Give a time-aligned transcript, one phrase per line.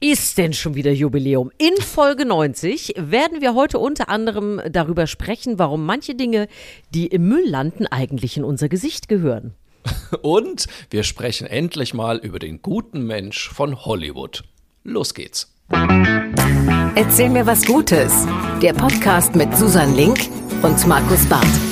[0.00, 1.50] ist denn schon wieder Jubiläum?
[1.58, 6.48] In Folge 90 werden wir heute unter anderem darüber sprechen, warum manche Dinge,
[6.94, 9.54] die im Müll landen, eigentlich in unser Gesicht gehören.
[10.22, 14.44] Und wir sprechen endlich mal über den guten Mensch von Hollywood.
[14.84, 15.52] Los geht's.
[16.94, 18.26] Erzähl mir was Gutes.
[18.62, 20.18] Der Podcast mit Susan Link
[20.62, 21.67] und Markus Barth.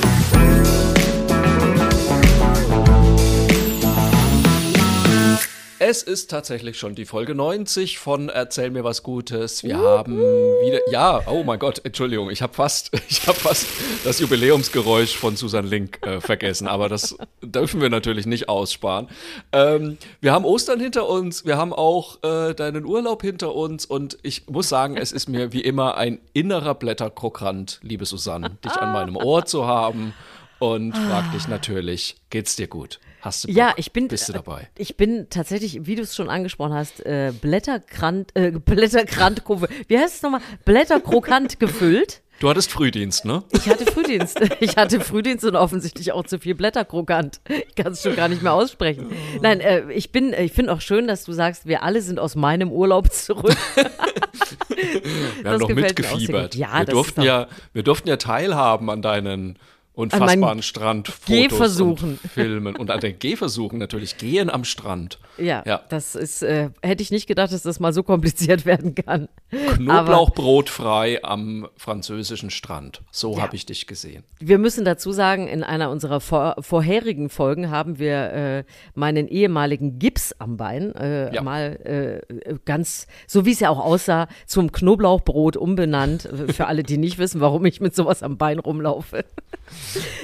[5.89, 9.63] Es ist tatsächlich schon die Folge 90 von Erzähl mir was Gutes.
[9.63, 13.69] Wir haben wieder, ja, oh mein Gott, Entschuldigung, ich habe fast, ich habe fast
[14.03, 19.07] das Jubiläumsgeräusch von Susan Link äh, vergessen, aber das dürfen wir natürlich nicht aussparen.
[19.53, 24.19] Ähm, wir haben Ostern hinter uns, wir haben auch äh, deinen Urlaub hinter uns und
[24.25, 28.93] ich muss sagen, es ist mir wie immer ein innerer Blätterkrokant, liebe Susanne, dich an
[28.93, 30.15] meinem Ohr zu haben
[30.59, 32.99] und frag dich natürlich, geht's dir gut?
[33.27, 33.57] Hast du Bock?
[33.57, 34.09] Ja, ich bin.
[34.09, 34.61] Bist du dabei?
[34.63, 38.53] äh, Ich bin tatsächlich, wie du es schon angesprochen hast, äh, Blätterkrant, äh.
[39.89, 40.41] Wie heißt es nochmal?
[40.65, 42.23] Blätterkrokant gefüllt.
[42.39, 43.43] Du hattest Frühdienst, ne?
[43.53, 44.39] Ich hatte Frühdienst.
[44.61, 47.41] Ich hatte Frühdienst und offensichtlich auch zu viel Blätterkrokant.
[47.49, 49.07] Ich kann es schon gar nicht mehr aussprechen.
[49.41, 52.37] Nein, äh, ich bin, ich finde auch schön, dass du sagst, wir alle sind aus
[52.37, 53.57] meinem Urlaub zurück.
[53.75, 56.55] Wir haben Das noch mitgefiebert.
[56.55, 59.59] Ja, wir, das durften ja, wir durften ja teilhaben an deinen
[59.97, 62.19] unfassbaren Strandfotos Gehversuchen.
[62.23, 64.19] und Filmen und an den Gehversuchen natürlich.
[64.19, 65.19] Gehen am Strand.
[65.39, 65.83] Ja, Ja.
[65.89, 69.29] das ist, äh, hätte ich nicht gedacht, dass das mal so kompliziert werden kann.
[69.51, 73.03] Knoblauchbrot frei am französischen Strand.
[73.11, 74.25] So habe ich dich gesehen.
[74.39, 78.65] Wir müssen dazu sagen, in einer unserer vor, vorherigen Folgen haben wir äh,
[78.95, 81.43] meinen ehemaligen Gips am Bein äh, Ja.
[81.43, 86.29] mal äh, ganz, so wie es ja auch aussah, zum Knoblauchbrot umbenannt.
[86.55, 89.25] Für alle, die nicht wissen, warum ich mit sowas am Bein rumlaufe.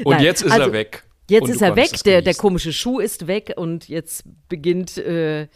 [0.05, 1.05] Und Nein, jetzt ist also, er weg.
[1.31, 5.47] Jetzt Und ist er weg, der, der komische Schuh ist weg und jetzt beginnt äh,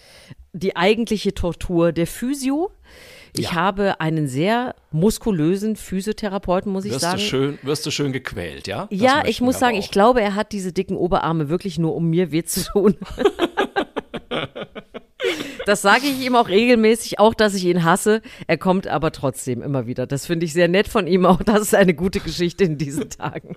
[0.53, 2.71] die eigentliche Tortur der Physio.
[3.37, 3.53] Ich Ja.
[3.53, 7.19] habe einen sehr muskulösen Physiotherapeuten, muss ich Wirst sagen.
[7.19, 8.89] du, schön, wirst du schön gequält, ja?
[8.91, 9.93] Das Ja, ich muss sagen, aber ich auch.
[9.93, 12.97] glaube, er hat diese dicken Oberarme wirklich nur, um mir weh zu tun.
[15.67, 18.23] Das sage ich ihm auch regelmäßig, auch dass ich ihn hasse.
[18.47, 20.07] Er kommt aber trotzdem immer wieder.
[20.07, 21.27] Das finde ich sehr nett von ihm.
[21.27, 23.57] Auch das ist eine gute Geschichte in diesen Tagen.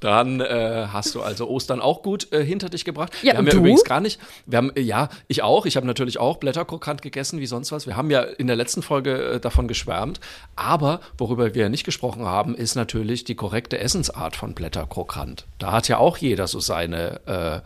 [0.00, 3.12] Dann äh, hast du also Ostern auch gut äh, hinter dich gebracht.
[3.22, 3.58] Ja, wir haben ja du?
[3.58, 7.38] übrigens gar nicht, wir haben, äh, ja, ich auch, ich habe natürlich auch Blätterkrokant gegessen,
[7.38, 7.86] wie sonst was.
[7.86, 10.20] Wir haben ja in der letzten Folge äh, davon geschwärmt.
[10.56, 15.46] Aber worüber wir nicht gesprochen haben, ist natürlich die korrekte Essensart von Blätterkrokant.
[15.58, 17.60] Da hat ja auch jeder so seine, äh,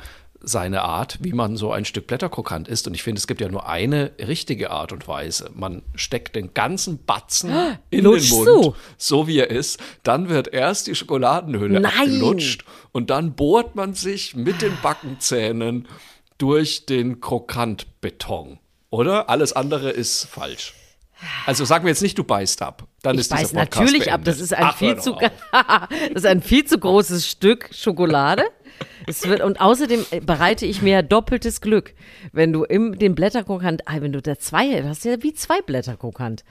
[0.46, 2.86] seine Art, wie man so ein Stück Blätterkrokant isst.
[2.86, 5.50] Und ich finde, es gibt ja nur eine richtige Art und Weise.
[5.54, 7.50] Man steckt den ganzen Batzen
[7.90, 8.74] in den Mund, du?
[8.96, 9.80] so wie er ist.
[10.02, 11.92] Dann wird erst die Schokoladenhülle Nein.
[11.92, 15.88] abgelutscht und dann bohrt man sich mit den Backenzähnen
[16.38, 18.58] durch den Krokantbeton.
[18.90, 19.28] Oder?
[19.28, 20.74] Alles andere ist falsch.
[21.46, 22.84] Also sag mir jetzt nicht, du beißt ab.
[23.02, 24.34] Dann Ich ist Podcast natürlich ab, beendet.
[24.34, 25.12] das ist ein Ach, viel zu
[25.52, 28.44] das ist ein viel zu großes Stück Schokolade.
[29.06, 31.94] Es wird, und außerdem äh, bereite ich mir doppeltes Glück,
[32.32, 35.60] wenn du im den Blätterkrokant, ah, wenn du da zwei, du hast ja wie zwei
[35.60, 36.44] Blätterkrokant.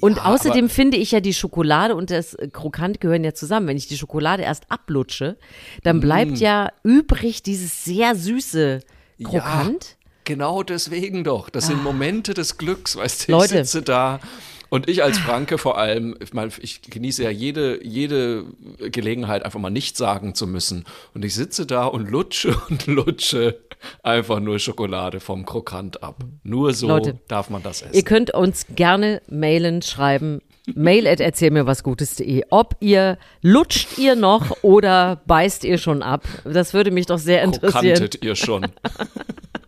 [0.00, 3.66] Und Ja, außerdem finde ich ja die Schokolade und das äh, Krokant gehören ja zusammen.
[3.66, 5.36] Wenn ich die Schokolade erst ablutsche,
[5.82, 6.34] dann bleibt Mm.
[6.42, 8.80] ja übrig dieses sehr süße
[9.24, 9.96] Krokant.
[10.24, 11.50] Genau deswegen doch.
[11.50, 13.32] Das sind Momente des Glücks, weißt du.
[13.34, 13.38] Ah.
[13.38, 13.54] Leute.
[13.60, 14.20] Ich sitze da
[14.70, 18.44] und ich als Franke vor allem, ich, meine, ich genieße ja jede, jede
[18.78, 20.84] Gelegenheit, einfach mal nichts sagen zu müssen.
[21.12, 23.58] Und ich sitze da und lutsche und lutsche
[24.02, 26.16] einfach nur Schokolade vom Krokant ab.
[26.44, 28.04] Nur so Leute, darf man das Ihr essen.
[28.04, 30.40] könnt uns gerne mailen, schreiben.
[30.74, 32.44] Mail at erzähl mir was Gutes.de.
[32.50, 36.22] Ob ihr lutscht ihr noch oder beißt ihr schon ab?
[36.44, 37.94] Das würde mich doch sehr interessieren.
[37.94, 38.66] Krokantet ihr schon.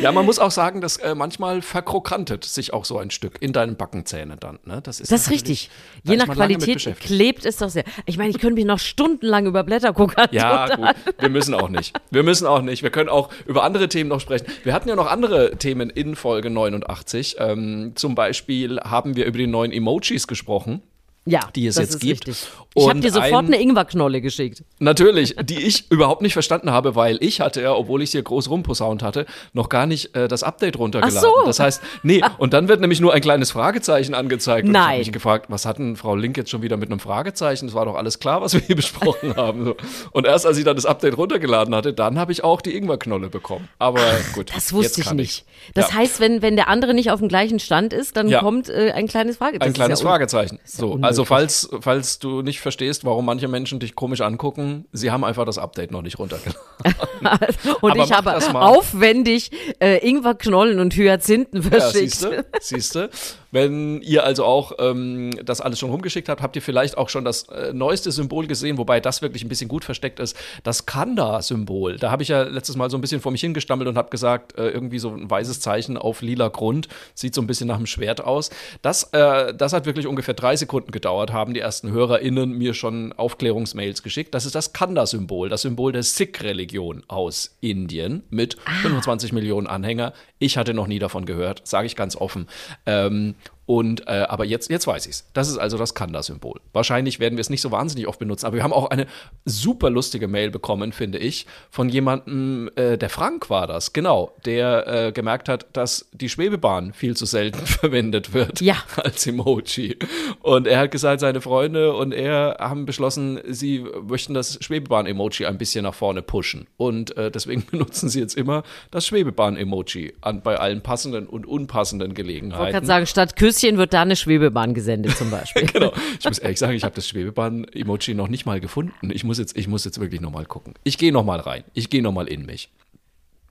[0.00, 3.52] Ja, man muss auch sagen, dass äh, manchmal verkrokantet sich auch so ein Stück in
[3.52, 4.58] deinen Backenzähnen dann.
[4.64, 4.80] Ne?
[4.82, 5.70] Das ist, Das ist richtig.
[6.04, 7.84] Je ist nach Qualität klebt es doch sehr.
[8.06, 11.00] Ich meine, ich könnte mich noch stundenlang über Blätterkrokant Ja, unterhalten.
[11.04, 11.14] gut.
[11.18, 11.98] Wir müssen auch nicht.
[12.10, 12.82] Wir müssen auch nicht.
[12.82, 14.46] Wir können auch über andere Themen noch sprechen.
[14.64, 17.36] Wir hatten ja noch andere Themen in Folge 89.
[17.38, 20.82] Ähm, zum Beispiel haben wir über die neuen Emojis gesprochen.
[21.26, 22.26] Ja, die es das jetzt ist gibt.
[22.28, 22.48] richtig.
[22.76, 24.62] Ich habe dir sofort ein- eine Ingwerknolle geschickt.
[24.78, 28.48] Natürlich, die ich überhaupt nicht verstanden habe, weil ich hatte ja, obwohl ich hier groß
[28.48, 31.18] rumposaunt hatte, noch gar nicht äh, das Update runtergeladen.
[31.18, 31.46] Ach so.
[31.46, 34.64] Das heißt, nee, und dann wird nämlich nur ein kleines Fragezeichen angezeigt.
[34.64, 34.86] Und ich Nein.
[34.88, 37.66] habe mich gefragt, was hat denn Frau Link jetzt schon wieder mit einem Fragezeichen?
[37.66, 39.64] Das war doch alles klar, was wir hier besprochen haben.
[39.64, 39.76] So.
[40.12, 43.28] Und erst als ich dann das Update runtergeladen hatte, dann habe ich auch die Ingwerknolle
[43.28, 43.68] bekommen.
[43.78, 44.00] Aber
[44.34, 44.52] gut.
[44.54, 45.30] Das wusste jetzt ich nicht.
[45.40, 45.74] ich's.
[45.74, 45.96] Das Ja.
[45.96, 48.40] heißt, wenn, wenn der andere nicht auf dem gleichen Stand ist, dann Ja.
[48.40, 49.62] kommt äh, ein kleines Fragezeichen.
[49.70, 50.58] Ein kleines Fragezeichen.
[50.64, 50.96] So.
[51.10, 55.44] Also falls, falls du nicht verstehst, warum manche Menschen dich komisch angucken, sie haben einfach
[55.44, 56.60] das Update noch nicht runtergeladen.
[57.80, 62.10] und aber ich habe aufwendig äh, Ingwerknollen und Hyazinthen Ja, verschickt.
[62.12, 63.10] siehste, siehste.
[63.50, 67.24] Wenn ihr also auch ähm, das alles schon rumgeschickt habt, habt ihr vielleicht auch schon
[67.24, 70.36] das äh, neueste Symbol gesehen, wobei das wirklich ein bisschen gut versteckt ist.
[70.62, 71.96] Das Kanda-Symbol.
[71.96, 74.56] Da habe ich ja letztes Mal so ein bisschen vor mich hingestammelt und habe gesagt,
[74.58, 76.88] äh, irgendwie so ein weißes Zeichen auf lila Grund.
[77.14, 78.50] Sieht so ein bisschen nach einem Schwert aus.
[78.82, 83.12] Das, äh, das hat wirklich ungefähr drei Sekunden gedauert, haben die ersten HörerInnen mir schon
[83.12, 84.34] Aufklärungsmails geschickt.
[84.34, 90.12] Das ist das Kanda-Symbol, das Symbol der Sikh-Religion aus Indien mit 25 Millionen Anhänger.
[90.40, 92.48] Ich hatte noch nie davon gehört, sage ich ganz offen.
[92.86, 93.36] Ähm,
[93.70, 95.30] und äh, aber jetzt, jetzt weiß ich's.
[95.32, 96.58] Das ist also das Kanda-Symbol.
[96.72, 99.06] Wahrscheinlich werden wir es nicht so wahnsinnig oft benutzen, aber wir haben auch eine
[99.44, 104.86] super lustige Mail bekommen, finde ich, von jemandem, äh, der Frank war das, genau, der
[104.88, 108.74] äh, gemerkt hat, dass die Schwebebahn viel zu selten verwendet wird Ja.
[108.96, 109.96] als Emoji.
[110.42, 115.58] Und er hat gesagt, seine Freunde und er haben beschlossen, sie möchten das Schwebebahn-Emoji ein
[115.58, 116.66] bisschen nach vorne pushen.
[116.76, 122.16] Und äh, deswegen benutzen sie jetzt immer das Schwebebahn-Emoji bei allen passenden und unpassenden Ich
[122.18, 122.72] wollte Gelegenheiten.
[122.72, 125.66] gerade sagen, statt Küsschen wird da eine Schwebebahn gesendet zum Beispiel.
[125.72, 125.92] Genau.
[126.18, 129.10] Ich muss ehrlich sagen, ich habe das Schwebebahn-Emoji noch nicht mal gefunden.
[129.12, 130.74] Ich muss jetzt, ich muss jetzt wirklich noch mal gucken.
[130.84, 131.64] Ich gehe noch mal rein.
[131.74, 132.70] Ich gehe noch mal in mich.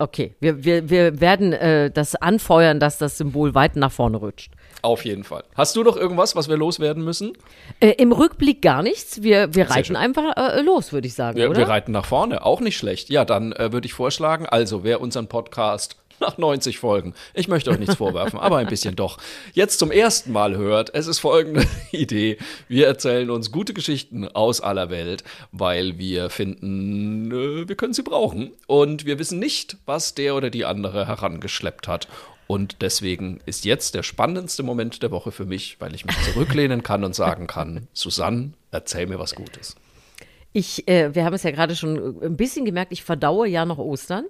[0.01, 4.53] Okay, wir, wir, wir werden äh, das anfeuern, dass das Symbol weit nach vorne rutscht.
[4.81, 5.43] Auf jeden Fall.
[5.55, 7.33] Hast du noch irgendwas, was wir loswerden müssen?
[7.81, 9.23] Äh, Im Rückblick gar nichts.
[9.23, 9.95] Wir, wir reiten schön.
[9.97, 11.59] einfach äh, los, würde ich sagen, Wir, oder?
[11.59, 12.45] wir reiten nach vorne.
[12.45, 13.09] Auch nicht schlecht.
[13.09, 17.71] Ja, dann äh, würde ich vorschlagen, also wer unseren Podcast nach 90 Folgen, ich möchte
[17.71, 19.17] euch nichts vorwerfen, aber ein bisschen doch,
[19.53, 22.37] jetzt zum ersten Mal hört, es ist folgende Idee.
[22.67, 28.03] Wir erzählen uns gute Geschichten aus aller Welt, weil wir finden, äh, wir können sie
[28.03, 28.51] brauchen.
[28.67, 32.07] Und wir wissen nicht, was der oder die andere herangeschleppt hat.
[32.47, 36.81] Und deswegen ist jetzt der spannendste Moment der Woche für mich, weil ich mich zurücklehnen
[36.81, 39.75] kann und sagen kann, Susanne, erzähl mir was Gutes.
[40.51, 43.77] Ich, äh, wir haben es ja gerade schon ein bisschen gemerkt, ich verdaue ja noch
[43.77, 44.25] Ostern.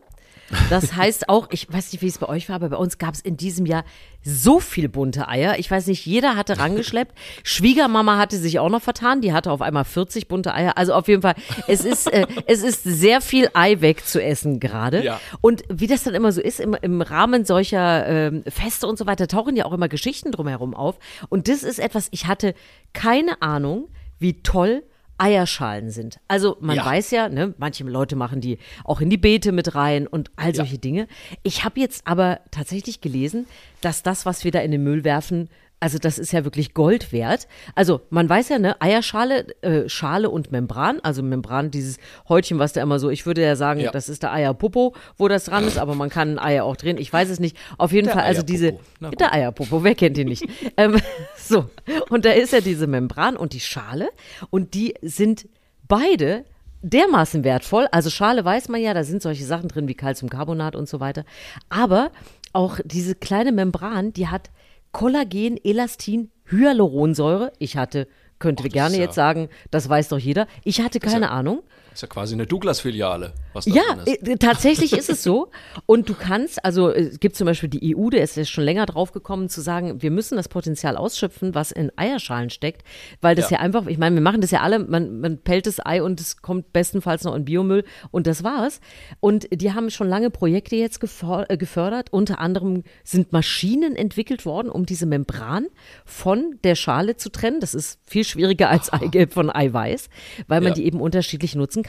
[0.69, 3.13] Das heißt auch, ich weiß nicht, wie es bei euch war, aber bei uns gab
[3.13, 3.83] es in diesem Jahr
[4.23, 5.59] so viel bunte Eier.
[5.59, 7.17] Ich weiß nicht, jeder hatte rangeschleppt.
[7.43, 10.77] Schwiegermama hatte sich auch noch vertan, die hatte auf einmal 40 bunte Eier.
[10.77, 11.35] Also auf jeden Fall,
[11.67, 15.03] es ist, äh, es ist sehr viel Ei wegzuessen gerade.
[15.03, 15.19] Ja.
[15.41, 19.05] Und wie das dann immer so ist, im, im Rahmen solcher ähm, Feste und so
[19.05, 20.99] weiter, tauchen ja auch immer Geschichten drumherum auf.
[21.29, 22.53] Und das ist etwas, ich hatte
[22.93, 23.87] keine Ahnung,
[24.19, 24.83] wie toll
[25.19, 26.19] Eierschalen sind.
[26.27, 26.85] Also man Ja.
[26.85, 30.55] weiß ja, ne, manche Leute machen die auch in die Beete mit rein und all
[30.55, 31.07] solche Dinge.
[31.43, 33.45] Ich habe jetzt aber tatsächlich gelesen,
[33.81, 37.11] dass das, was wir da in den Müll werfen, also das ist ja wirklich Gold
[37.13, 37.47] wert.
[37.75, 41.97] Also man weiß ja, ne, Eierschale, äh, Schale und Membran, also Membran, dieses
[42.27, 43.91] Häutchen, was da immer so, ich würde ja sagen, Ja.
[43.91, 46.97] das ist der Eierpopo, wo das dran ist, aber man kann ein Eier auch drehen.
[46.97, 47.55] Ich weiß es nicht.
[47.77, 48.51] Auf jeden Der Fall, also Eierpopo.
[48.51, 50.45] diese, Na der Eierpopo, wer kennt ihn nicht?
[50.77, 50.97] ähm,
[51.37, 51.65] so,
[52.09, 54.09] und da ist ja diese Membran und die Schale
[54.49, 55.47] und die sind
[55.87, 56.43] beide
[56.81, 57.87] dermaßen wertvoll.
[57.91, 61.25] Also Schale weiß man ja, da sind solche Sachen drin wie Calciumcarbonat und so weiter.
[61.69, 62.11] Aber
[62.53, 64.49] auch diese kleine Membran, die hat
[64.91, 67.51] Kollagen, Elastin, Hyaluronsäure.
[67.59, 68.07] Ich hatte,
[68.39, 70.47] könnte das gerne ja- jetzt sagen, das weiß doch jeder.
[70.63, 71.61] Ich hatte keine ja- Ahnung.
[71.99, 74.25] Ist ja quasi eine Douglas-Filiale, was da Ja, drin ist.
[74.25, 75.49] äh, tatsächlich ist es so.
[75.85, 78.63] Und du kannst, also äh, es gibt zum Beispiel die EU, der ist ja schon
[78.63, 82.83] länger drauf gekommen, zu sagen, wir müssen das Potenzial ausschöpfen, was in Eierschalen steckt,
[83.19, 83.63] weil das ja, Ja.
[83.63, 86.41] einfach, ich meine, wir machen das ja alle, man, man pellt das Ei und es
[86.41, 88.79] kommt bestenfalls noch in Biomüll und das war's.
[89.19, 92.13] Und die haben schon lange Projekte jetzt äh, gefördert.
[92.13, 95.65] Unter anderem sind Maschinen entwickelt worden, um diese Membran
[96.05, 97.59] von der Schale zu trennen.
[97.59, 100.07] Das ist viel schwieriger als Eigelb von Eiweiß,
[100.47, 100.75] weil man Ja.
[100.75, 101.88] die eben unterschiedlich nutzen kann.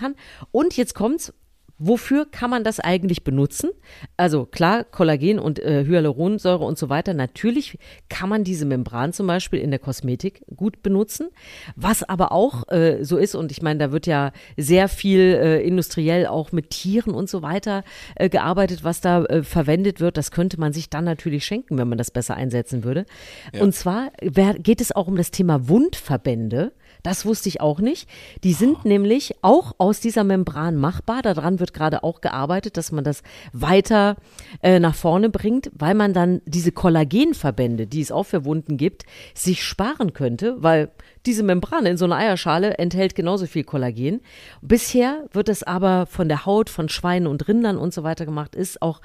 [0.50, 1.32] Und jetzt kommt's,
[1.82, 3.70] Wofür kann man das eigentlich benutzen?
[4.18, 7.14] Also klar, Kollagen und äh, Hyaluronsäure und so weiter.
[7.14, 7.78] Natürlich
[8.10, 11.28] kann man diese Membran zum Beispiel in der Kosmetik gut benutzen.
[11.76, 15.66] Was aber auch äh, so ist, und ich meine, da wird ja sehr viel äh,
[15.66, 17.82] industriell auch mit Tieren und so weiter
[18.14, 20.18] äh, gearbeitet, was da äh, verwendet wird.
[20.18, 23.06] Das könnte man sich dann natürlich schenken, wenn man das besser einsetzen würde.
[23.58, 26.72] Und zwar geht es auch um das Thema Wundverbände.
[27.02, 28.08] Das wusste ich auch nicht.
[28.44, 31.22] Die sind nämlich auch aus dieser Membran machbar.
[31.22, 34.16] Daran wird gerade auch gearbeitet, dass man das weiter
[34.62, 39.04] äh, nach vorne bringt, weil man dann diese Kollagenverbände, die es auch für Wunden gibt,
[39.34, 40.90] sich sparen könnte, weil
[41.26, 44.20] diese Membran in so einer Eierschale enthält genauso viel Kollagen.
[44.62, 48.54] Bisher wird es aber von der Haut von Schweinen und Rindern und so weiter gemacht,
[48.54, 49.00] ist auch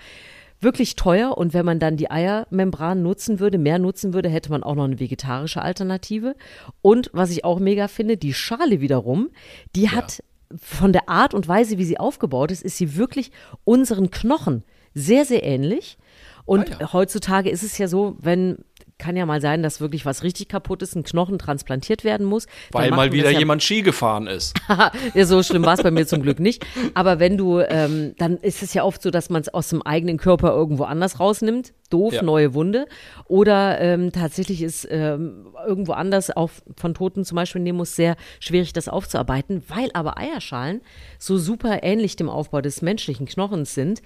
[0.62, 4.64] wirklich teuer und wenn man dann die Eiermembran nutzen würde, mehr nutzen würde, hätte man
[4.64, 6.36] auch noch eine vegetarische Alternative.
[6.82, 9.30] Und was ich auch mega finde, die Schale wiederum,
[9.76, 10.24] die hat
[10.56, 13.32] von der Art und Weise, wie sie aufgebaut ist, ist sie wirklich
[13.64, 15.98] unseren Knochen sehr, sehr ähnlich.
[16.46, 16.94] Und Ah ja.
[16.94, 18.60] heutzutage ist es ja so, wenn
[18.98, 22.48] kann ja mal sein, dass wirklich was richtig kaputt ist, ein Knochen transplantiert werden muss.
[22.72, 24.56] Weil mal wieder ja jemand Ski gefahren ist.
[25.14, 26.66] ja, so schlimm war es bei mir zum Glück nicht.
[26.94, 29.82] Aber wenn du, ähm, dann ist es ja oft so, dass man es aus dem
[29.82, 31.74] eigenen Körper irgendwo anders rausnimmt.
[31.90, 32.24] Doof, Ja.
[32.24, 32.88] neue Wunde.
[33.28, 38.16] Oder ähm, tatsächlich ist ähm, irgendwo anders auch von Toten zum Beispiel nehmen muss sehr
[38.40, 40.82] schwierig, das aufzuarbeiten, weil aber Eierschalen
[41.20, 44.02] so super ähnlich dem Aufbau des menschlichen Knochens sind.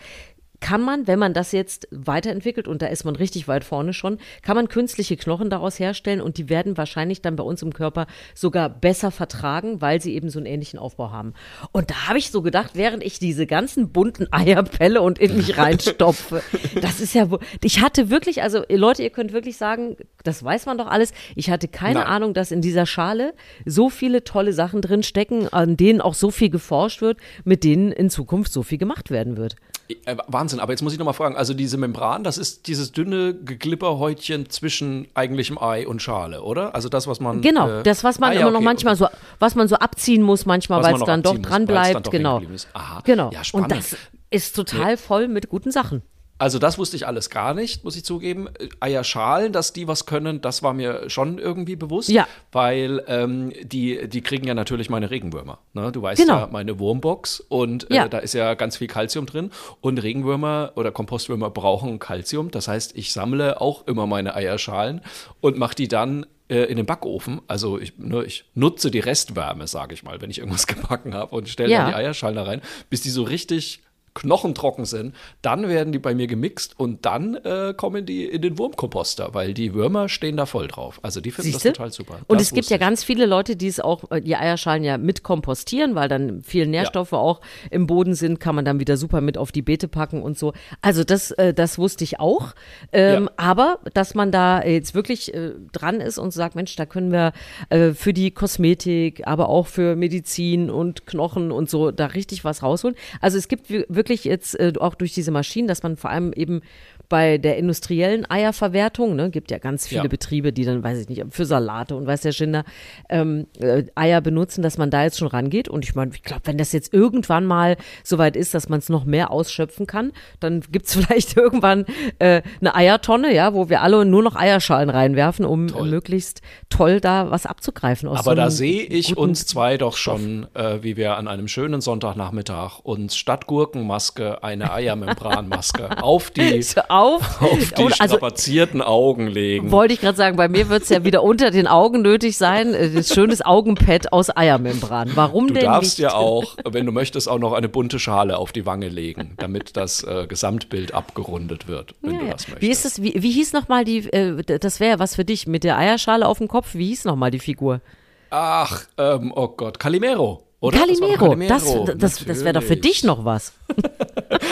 [0.62, 4.18] Kann man, wenn man das jetzt weiterentwickelt, und da ist man richtig weit vorne schon,
[4.42, 8.08] kann man künstliche Knochen daraus herstellen und die werden wahrscheinlich dann bei uns im Körper
[8.36, 11.34] sogar besser vertragen, weil sie eben so einen ähnlichen Aufbau haben.
[11.72, 15.38] Und da habe ich so gedacht, während ich diese ganzen bunten Eier pelle und in
[15.38, 16.42] mich reinstopfe,
[16.82, 20.66] das ist ja, wo- ich hatte wirklich, also Leute, ihr könnt wirklich sagen, das weiß
[20.66, 22.08] man doch alles, ich hatte keine Nein.
[22.08, 23.34] Ahnung, dass in dieser Schale
[23.66, 27.92] so viele tolle Sachen drin stecken, an denen auch so viel geforscht wird, mit denen
[27.92, 29.56] in Zukunft so viel gemacht werden wird.
[30.06, 33.34] Äh, Wahnsinn, aber jetzt muss ich nochmal fragen, also diese Membran, das ist dieses dünne
[33.34, 36.76] Geglipperhäutchen zwischen eigentlichem Ei und Schale, oder?
[36.76, 37.42] Also das, was man...
[37.42, 39.08] Genau, äh, das, was man ah, ja, immer noch okay, manchmal so,
[39.40, 42.12] was man so abziehen muss, manchmal, weil es noch dann doch dran dann bleibt.
[42.12, 42.40] Genau.
[42.74, 43.02] Aha.
[43.04, 43.32] Genau.
[43.32, 43.72] Ja, Und spannend.
[43.72, 43.98] das
[44.30, 46.04] ist total voll mit guten Sachen.
[46.40, 48.48] Also das wusste ich alles gar nicht, muss ich zugeben.
[48.60, 52.10] Äh, Eierschalen, dass die was können, das war mir schon irgendwie bewusst.
[52.10, 52.28] Ja.
[52.52, 55.60] Weil ähm, die, die kriegen ja natürlich meine Regenwürmer.
[55.74, 55.92] Ne?
[55.92, 56.38] Du weißt Genau.
[56.40, 58.08] ja, meine Wurmbox und äh, Ja.
[58.08, 59.52] da ist ja ganz viel Kalzium drin.
[59.82, 62.50] Und Regenwürmer oder Kompostwürmer brauchen Kalzium.
[62.52, 65.02] Das heißt, ich sammle auch immer meine Eierschalen
[65.42, 67.42] und mache die dann äh, in den Backofen.
[67.48, 71.36] Also ich, ne, ich nutze die Restwärme, sage ich mal, wenn ich irgendwas gebacken habe
[71.36, 71.80] und stelle Ja.
[71.82, 73.82] dann die Eierschalen da rein, bis die so richtig
[74.14, 78.58] knochentrocken sind, dann werden die bei mir gemixt und dann äh, kommen die in den
[78.58, 81.00] Wurmkomposter, weil die Würmer stehen da voll drauf.
[81.04, 81.74] Also die finden das Siehste?
[81.78, 82.20] total super.
[82.28, 82.82] Und Das es gibt wusste ja ich.
[82.82, 86.68] ganz viele Leute, die es auch, äh, die Eierschalen ja mit kompostieren, weil dann viele
[86.68, 90.22] Nährstoffe auch im Boden sind, kann man dann wieder super mit auf die Beete packen
[90.22, 90.54] und so.
[90.82, 92.54] Also das, äh, das wusste ich auch.
[92.92, 93.32] Ähm, Ja.
[93.38, 97.32] Aber dass man da jetzt wirklich äh, dran ist und sagt, Mensch, da können wir
[97.70, 102.62] äh, für die Kosmetik, aber auch für Medizin und Knochen und so da richtig was
[102.64, 102.96] rausholen.
[103.22, 106.32] Also es gibt wir- wirklich jetzt äh, auch durch diese Maschinen, dass man vor allem
[106.32, 106.62] eben
[107.10, 110.08] bei der industriellen Eierverwertung, ne, gibt ja ganz viele Ja.
[110.08, 112.64] Betriebe, die dann, weiß ich nicht, für Salate und weiß der Schinder,
[113.10, 115.68] ähm, äh, Eier benutzen, dass man da jetzt schon rangeht.
[115.68, 118.90] Und ich meine, ich glaube, wenn das jetzt irgendwann mal soweit ist, dass man es
[118.90, 121.86] noch mehr ausschöpfen kann, dann gibt es vielleicht irgendwann
[122.20, 125.90] äh, eine Eiertonne, ja, wo wir alle nur noch Eierschalen reinwerfen, um Toll.
[125.90, 128.08] möglichst toll da was abzugreifen.
[128.08, 131.48] Aus so Aber da sehe ich uns zwei doch schon, äh, wie wir an einem
[131.48, 133.48] schönen Sonntagnachmittag uns statt
[133.90, 137.42] Gurkenmaske eine Eiermembranmaske auf die, So auf.
[137.42, 139.72] auf die Und also strapazierten Augen legen.
[139.72, 142.74] wollte ich gerade sagen, bei mir wird es ja wieder unter den Augen nötig sein,
[142.74, 145.12] äh, das schönes Augenpad aus Eiermembran.
[145.16, 146.10] Warum Du denn darfst nicht?
[146.10, 149.76] ja auch, wenn du möchtest, auch noch eine bunte Schale auf die Wange legen, damit
[149.76, 152.62] das äh, Gesamtbild abgerundet wird, wenn Ja, du das möchtest.
[152.62, 155.48] Wie ist es, wie, wie hieß nochmal die, äh, das wäre ja was für dich,
[155.48, 157.82] mit der Eierschale auf dem Kopf, wie hieß nochmal die Figur?
[158.30, 160.44] Ach, ähm, oh Gott, Calimero.
[160.62, 160.80] Oder?
[160.80, 161.64] Das Calimero, das,
[161.98, 163.54] das, das wäre doch für dich noch was.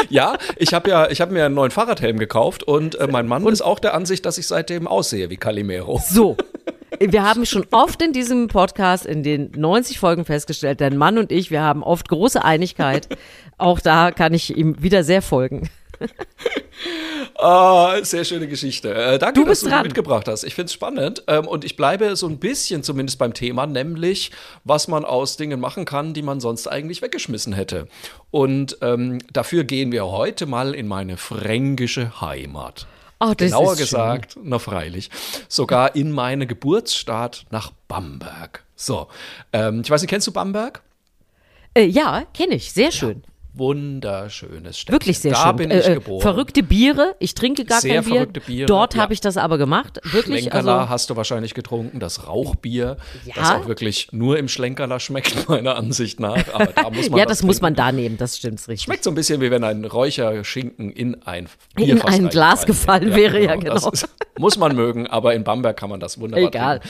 [0.09, 3.45] Ja, ich habe ja, ich habe mir einen neuen Fahrradhelm gekauft und äh, mein Mann
[3.47, 6.01] ist auch der Ansicht, dass ich seitdem aussehe wie Calimero.
[6.03, 6.37] So.
[6.99, 11.31] Wir haben schon oft in diesem Podcast in den 90 Folgen festgestellt, dein Mann und
[11.31, 13.09] ich, wir haben oft große Einigkeit.
[13.57, 15.69] Auch da kann ich ihm wieder sehr folgen.
[17.39, 18.93] Ah, sehr schöne Geschichte.
[18.95, 19.83] Äh, danke, Du dass du dran.
[19.83, 20.43] mitgebracht hast.
[20.43, 24.31] Ich finde es spannend ähm, und ich bleibe so ein bisschen zumindest beim Thema, nämlich
[24.63, 27.87] was man aus Dingen machen kann, die man sonst eigentlich weggeschmissen hätte.
[28.31, 32.87] Und ähm, dafür gehen wir heute mal in meine fränkische Heimat.
[33.19, 33.85] Oh, das Genauer ist schön.
[33.85, 35.09] gesagt, na freilich,
[35.47, 38.63] sogar in meine Geburtsstadt nach Bamberg.
[38.75, 39.07] So,
[39.53, 40.81] ähm, ich weiß nicht, kennst du Bamberg?
[41.75, 42.71] Äh, ja, kenne ich.
[42.73, 43.23] Sehr schön.
[43.57, 44.93] Wunderschönes Städtchen.
[44.93, 45.55] Wirklich sehr da schön.
[45.57, 46.21] bin Äh, ich äh, geboren.
[46.21, 47.15] Verrückte Biere.
[47.19, 48.13] Ich trinke gar Sehr kein Bier.
[48.15, 49.01] verrückte Biere, Dort ja.
[49.01, 49.99] habe ich das aber gemacht.
[50.03, 50.41] Wirklich.
[50.41, 53.33] Schlenkerler Also, hast du wahrscheinlich getrunken, das Rauchbier, Ja.
[53.35, 56.37] das auch wirklich nur im Schlenkerler schmeckt, meiner Ansicht nach.
[56.53, 57.63] Aber da muss man ja, das muss trinken.
[57.63, 58.17] man da nehmen.
[58.17, 58.81] Das stimmt richtig.
[58.83, 61.47] Schmeckt so ein bisschen wie wenn ein Räucherschinken in ein
[61.77, 63.91] In Bierfass ein Glas gefallen wäre, ja, Das genau.
[63.91, 64.07] ist,
[64.39, 66.81] muss man mögen, aber in Bamberg kann man das wunderbar Egal.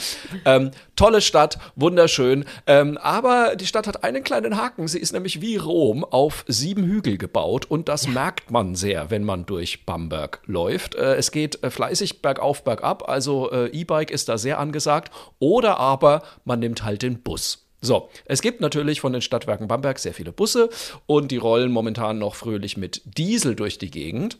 [0.44, 2.44] Ähm, tolle Stadt, wunderschön.
[2.66, 4.86] Ähm, aber die Stadt hat einen kleinen Haken.
[4.88, 9.24] Sie ist nämlich wie Rom auf sieben Hügel gebaut und das merkt man sehr, wenn
[9.24, 10.94] man durch Bamberg läuft.
[10.94, 15.12] Äh, es geht äh, fleißig bergauf, bergab, also äh, E-Bike ist da sehr angesagt.
[15.38, 17.68] Oder aber man nimmt halt den Bus.
[17.80, 20.68] So, es gibt natürlich von den Stadtwerken Bamberg sehr viele Busse
[21.06, 24.38] und die rollen momentan noch fröhlich mit Diesel durch die Gegend.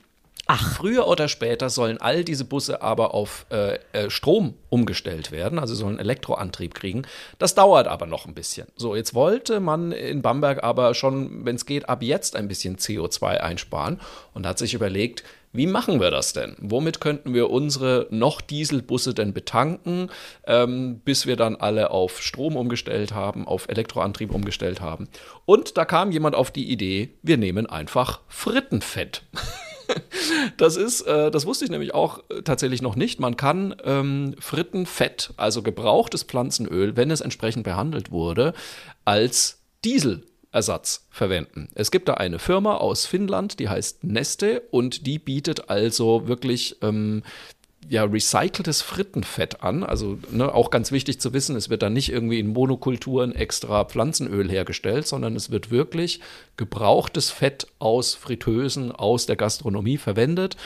[0.50, 0.76] Ach.
[0.76, 5.74] Früher oder später sollen all diese Busse aber auf äh, äh, Strom umgestellt werden, also
[5.74, 7.02] sollen Elektroantrieb kriegen.
[7.38, 8.66] Das dauert aber noch ein bisschen.
[8.74, 12.78] So, jetzt wollte man in Bamberg aber schon, wenn es geht, ab jetzt ein bisschen
[12.78, 14.00] CO2 einsparen
[14.32, 16.56] und hat sich überlegt, wie machen wir das denn?
[16.60, 20.10] Womit könnten wir unsere noch Dieselbusse denn betanken,
[20.46, 25.08] ähm, bis wir dann alle auf Strom umgestellt haben, auf Elektroantrieb umgestellt haben?
[25.44, 29.24] Und da kam jemand auf die Idee, wir nehmen einfach Frittenfett.
[30.56, 33.20] Das ist, äh, das wusste ich nämlich auch äh, tatsächlich noch nicht.
[33.20, 38.54] Man kann ähm, Frittenfett, also gebrauchtes Pflanzenöl, wenn es entsprechend behandelt wurde,
[39.04, 41.68] als Dieselersatz verwenden.
[41.74, 46.76] Es gibt da eine Firma aus Finnland, die heißt Neste und die bietet also wirklich
[46.82, 47.22] ähm,
[47.88, 49.82] ja, recyceltes Frittenfett an.
[49.84, 53.84] Also ne, auch ganz wichtig zu wissen, es wird dann nicht irgendwie in Monokulturen extra
[53.84, 56.20] Pflanzenöl hergestellt, sondern es wird wirklich
[56.56, 60.56] gebrauchtes Fett aus Fritteusen, aus der Gastronomie verwendet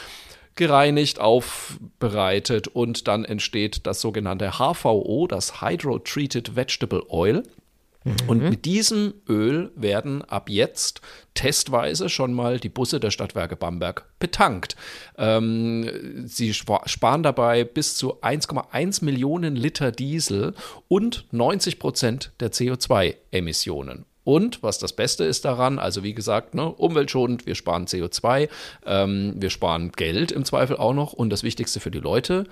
[0.55, 7.43] gereinigt, aufbereitet und dann entsteht das sogenannte HVO, das Hydro Treated Vegetable Oil.
[8.27, 11.01] Und mit diesem Öl werden ab jetzt
[11.35, 14.77] testweise schon mal die Busse der Stadtwerke Bamberg betankt.
[15.17, 20.55] Ähm, sie sparen dabei bis zu 1,1 Millionen Liter Diesel
[20.89, 24.05] und 90 Prozent der CO2-Emissionen.
[24.25, 28.49] Und was das Beste ist daran, also wie gesagt, ne, umweltschonend, wir sparen CO2,
[28.87, 32.45] ähm, wir sparen Geld im Zweifel auch noch und das Wichtigste für die Leute,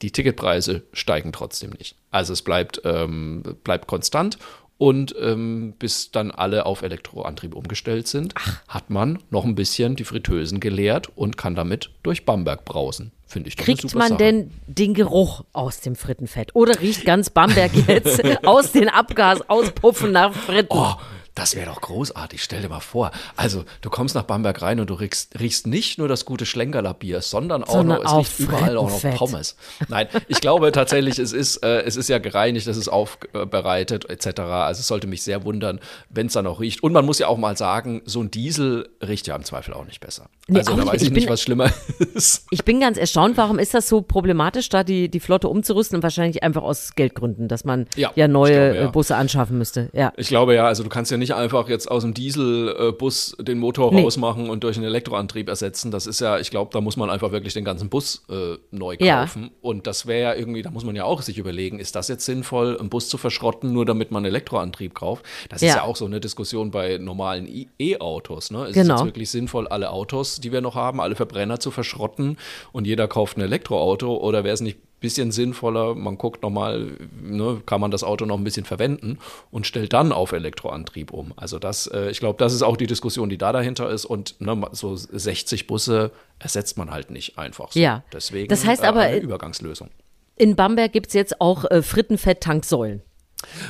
[0.00, 1.96] die Ticketpreise steigen trotzdem nicht.
[2.10, 4.38] Also es bleibt, ähm, bleibt konstant
[4.78, 8.62] und ähm, bis dann alle auf Elektroantrieb umgestellt sind, Ach.
[8.68, 13.10] hat man noch ein bisschen die Fritteusen geleert und kann damit durch Bamberg brausen.
[13.26, 14.18] Finde ich doch Kriegt man Sache.
[14.18, 16.54] denn den Geruch aus dem Frittenfett?
[16.54, 20.68] Oder riecht ganz Bamberg jetzt aus den Abgasauspuffen nach Fritten?
[20.70, 20.94] Oh,
[21.38, 22.42] das wäre doch großartig.
[22.42, 23.12] Stell dir mal vor.
[23.36, 26.94] Also, du kommst nach Bamberg rein und du riechst, riechst nicht nur das gute Schlenkerler
[26.94, 29.56] Bier, sondern auch sondern noch, es riecht überall auch noch Pommes.
[29.86, 34.40] Nein, ich glaube tatsächlich, es ist, äh, es ist ja gereinigt, es ist aufbereitet, etc.
[34.40, 35.78] Also, es sollte mich sehr wundern,
[36.10, 36.82] wenn es da noch riecht.
[36.82, 39.84] Und man muss ja auch mal sagen, so ein Diesel riecht ja im Zweifel auch
[39.84, 40.28] nicht besser.
[40.48, 41.70] Nee, also, da weiß ich, ich nicht, was schlimmer
[42.14, 42.46] ist.
[42.50, 46.02] Ich bin ganz erstaunt, warum ist das so problematisch, da die, die Flotte umzurüsten?
[46.02, 48.90] Wahrscheinlich einfach aus Geldgründen, dass man ja, ja neue glaube, ja.
[48.90, 49.88] Busse anschaffen müsste.
[49.92, 50.12] Ja.
[50.16, 53.58] Ich glaube ja, also du kannst ja nicht nicht einfach jetzt aus dem Dieselbus den
[53.58, 54.02] Motor nee.
[54.02, 55.90] rausmachen und durch einen Elektroantrieb ersetzen.
[55.90, 58.96] Das ist ja, ich glaube, da muss man einfach wirklich den ganzen Bus äh, neu
[58.96, 59.42] kaufen.
[59.42, 59.50] Ja.
[59.60, 62.24] Und das wäre ja irgendwie, da muss man ja auch sich überlegen, ist das jetzt
[62.24, 65.24] sinnvoll, einen Bus zu verschrotten, nur damit man einen Elektroantrieb kauft?
[65.48, 65.68] Das ja.
[65.68, 68.50] ist ja auch so eine Diskussion bei normalen E-Autos.
[68.50, 68.68] Ne?
[68.68, 68.94] Ist genau.
[68.94, 72.38] es jetzt wirklich sinnvoll, alle Autos, die wir noch haben, alle Verbrenner zu verschrotten
[72.72, 74.16] und jeder kauft ein Elektroauto?
[74.16, 75.94] Oder wäre es nicht bisschen sinnvoller.
[75.94, 79.18] Man guckt nochmal, ne, kann man das Auto noch ein bisschen verwenden
[79.50, 81.32] und stellt dann auf Elektroantrieb um.
[81.36, 84.04] Also das, äh, ich glaube, das ist auch die Diskussion, die da dahinter ist.
[84.04, 87.80] Und ne, so 60 Busse ersetzt man halt nicht einfach so.
[87.80, 88.04] Ja.
[88.12, 89.90] Deswegen das heißt aber, eine Übergangslösung.
[90.36, 93.02] In Bamberg gibt es jetzt auch äh, Frittenfett-Tanksäulen.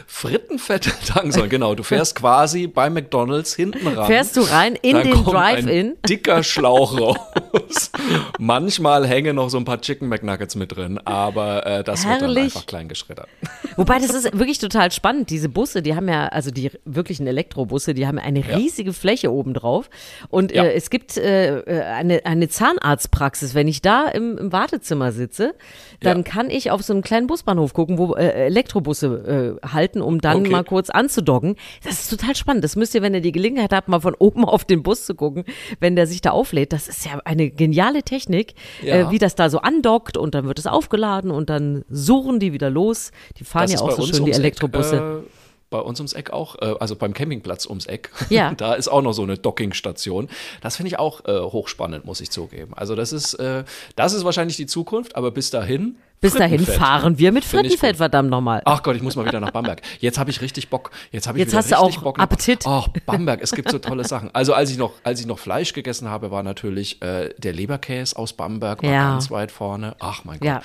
[0.06, 1.74] Frittenfette tanken sollen, genau.
[1.74, 4.06] Du fährst quasi bei McDonalds hinten ran.
[4.06, 5.96] Fährst du rein in den Drive-In?
[6.08, 7.90] Dicker Schlauch raus.
[8.38, 12.20] Manchmal hängen noch so ein paar Chicken McNuggets mit drin, aber äh, das Herrlich.
[12.20, 13.28] wird dann einfach klein geschreddert.
[13.76, 15.30] Wobei das ist wirklich total spannend.
[15.30, 18.94] Diese Busse, die haben ja, also die wirklichen Elektrobusse, die haben eine riesige ja.
[18.94, 19.90] Fläche oben drauf.
[20.30, 20.64] Und ja.
[20.64, 23.54] äh, es gibt äh, äh, eine, eine Zahnarztpraxis.
[23.54, 25.54] Wenn ich da im, im Wartezimmer sitze,
[26.00, 26.22] dann ja.
[26.22, 30.40] kann ich auf so einen kleinen Busbahnhof gucken, wo äh, Elektrobusse äh, halten, um dann
[30.40, 30.50] okay.
[30.50, 31.56] mal kurz anzudocken.
[31.84, 32.64] Das ist total spannend.
[32.64, 35.14] Das müsst ihr, wenn ihr die Gelegenheit habt, mal von oben auf den Bus zu
[35.14, 35.44] gucken,
[35.80, 36.72] wenn der sich da auflädt.
[36.72, 38.94] Das ist ja eine geniale Technik, äh, ja.
[39.08, 42.52] äh, wie das da so andockt und dann wird es aufgeladen und dann suchen die
[42.52, 43.10] wieder los.
[43.38, 44.96] Die fahren das ja auch so schön die Elektrobusse.
[44.96, 45.37] Eck, äh
[45.70, 48.10] bei uns ums Eck auch, äh, also beim Campingplatz ums Eck.
[48.28, 48.52] Ja.
[48.54, 50.28] da ist auch noch so eine Dockingstation.
[50.60, 52.74] Das finde ich auch äh, hochspannend, muss ich zugeben.
[52.74, 53.64] Also das ist, äh,
[53.96, 55.96] das ist wahrscheinlich die Zukunft, aber bis dahin.
[56.20, 58.60] Bis dahin fahren wir mit Frittenfett, verdammt nochmal.
[58.64, 59.82] Ach Gott, ich muss mal wieder nach Bamberg.
[60.00, 60.90] Jetzt habe ich richtig Bock.
[61.12, 62.64] Jetzt habe ich Jetzt wieder hast du auch Bock Appetit.
[62.66, 64.34] Ach, Bamberg, es gibt so tolle Sachen.
[64.34, 68.16] Also als ich noch, als ich noch Fleisch gegessen habe, war natürlich äh, der Leberkäse
[68.16, 69.10] aus Bamberg, war ja.
[69.12, 69.94] ganz weit vorne.
[70.00, 70.46] Ach mein Gott.
[70.46, 70.62] Ja.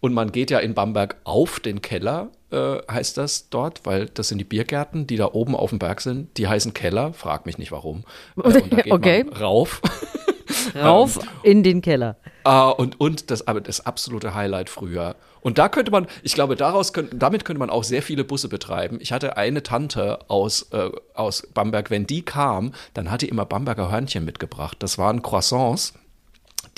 [0.00, 4.28] Und man geht ja in Bamberg auf den Keller, äh, heißt das dort, weil das
[4.28, 6.36] sind die Biergärten, die da oben auf dem Berg sind.
[6.38, 8.04] Die heißen Keller, frag mich nicht warum.
[8.36, 9.24] Äh, und da geht okay.
[9.24, 9.80] man rauf.
[10.74, 12.16] rauf in den Keller.
[12.46, 15.16] Uh, und und das, aber das absolute Highlight früher.
[15.40, 18.48] Und da könnte man, ich glaube, daraus könnte, damit könnte man auch sehr viele Busse
[18.48, 18.98] betreiben.
[19.00, 23.46] Ich hatte eine Tante aus, äh, aus Bamberg, wenn die kam, dann hat die immer
[23.46, 24.76] Bamberger Hörnchen mitgebracht.
[24.80, 25.94] Das waren Croissants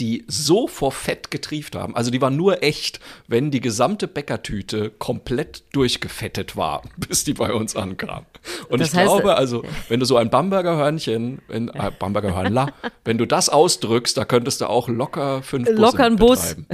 [0.01, 1.97] die so vor Fett getrieft haben.
[1.97, 7.53] Also die waren nur echt, wenn die gesamte Bäckertüte komplett durchgefettet war, bis die bei
[7.53, 8.27] uns ankam.
[8.69, 12.73] Und Das ich glaube, also, wenn du so ein Bamberger Hörnchen, wenn, äh, Bamberger Hörnler,
[13.05, 16.57] wenn du das ausdrückst, da könntest du auch locker fünf Busse Locker einen Bus.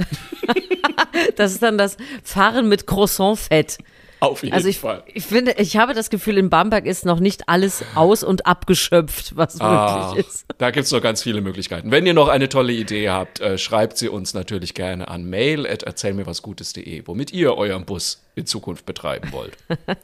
[1.37, 3.77] Das ist dann das Fahren mit Croissant-Fett.
[4.19, 5.03] Auf jeden Also ich, Fall.
[5.13, 9.35] ich finde, ich habe das Gefühl, in Bamberg ist noch nicht alles aus und abgeschöpft,
[9.35, 10.45] was Ah, möglich ist.
[10.57, 11.91] da gibt's noch ganz viele Möglichkeiten.
[11.91, 15.67] Wenn ihr noch eine tolle Idee habt, äh, schreibt sie uns natürlich gerne an mail
[15.67, 19.57] at erzählmirwasgutes.de, womit ihr euren Bus in Zukunft betreiben wollt.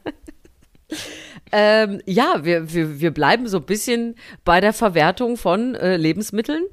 [1.52, 6.64] Ähm, ja, wir, wir, wir bleiben so ein bisschen bei der Verwertung von äh, Lebensmitteln.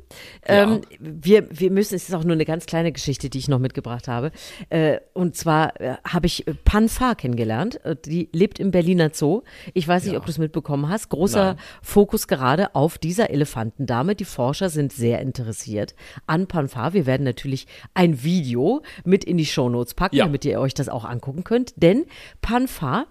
[0.46, 3.58] Ähm, wir, wir müssen, es ist auch nur eine ganz kleine Geschichte, die ich noch
[3.58, 4.30] mitgebracht habe.
[4.70, 7.84] Äh, und zwar äh, habe ich äh, Pan Fa kennengelernt.
[7.84, 9.42] Äh, Die lebt im Berliner Zoo.
[9.74, 11.08] Ich weiß nicht, ob du es mitbekommen hast.
[11.08, 11.56] Großer Nein.
[11.82, 14.14] Fokus gerade auf dieser Elefantendame.
[14.14, 15.94] Die Forscher sind sehr interessiert
[16.26, 16.92] an Pan Fa.
[16.92, 20.24] Wir werden natürlich ein Video mit in die Shownotes packen, Ja.
[20.24, 21.72] damit ihr euch das auch angucken könnt.
[21.76, 22.06] Denn
[22.40, 23.06] Pan Fa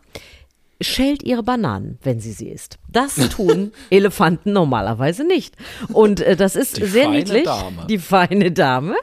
[0.81, 2.77] schält ihre Bananen, wenn sie sie isst.
[2.89, 5.55] Das tun Elefanten normalerweise nicht.
[5.93, 7.43] Und äh, das ist Die sehr niedlich.
[7.43, 7.85] Dame.
[7.89, 8.95] Die feine Dame.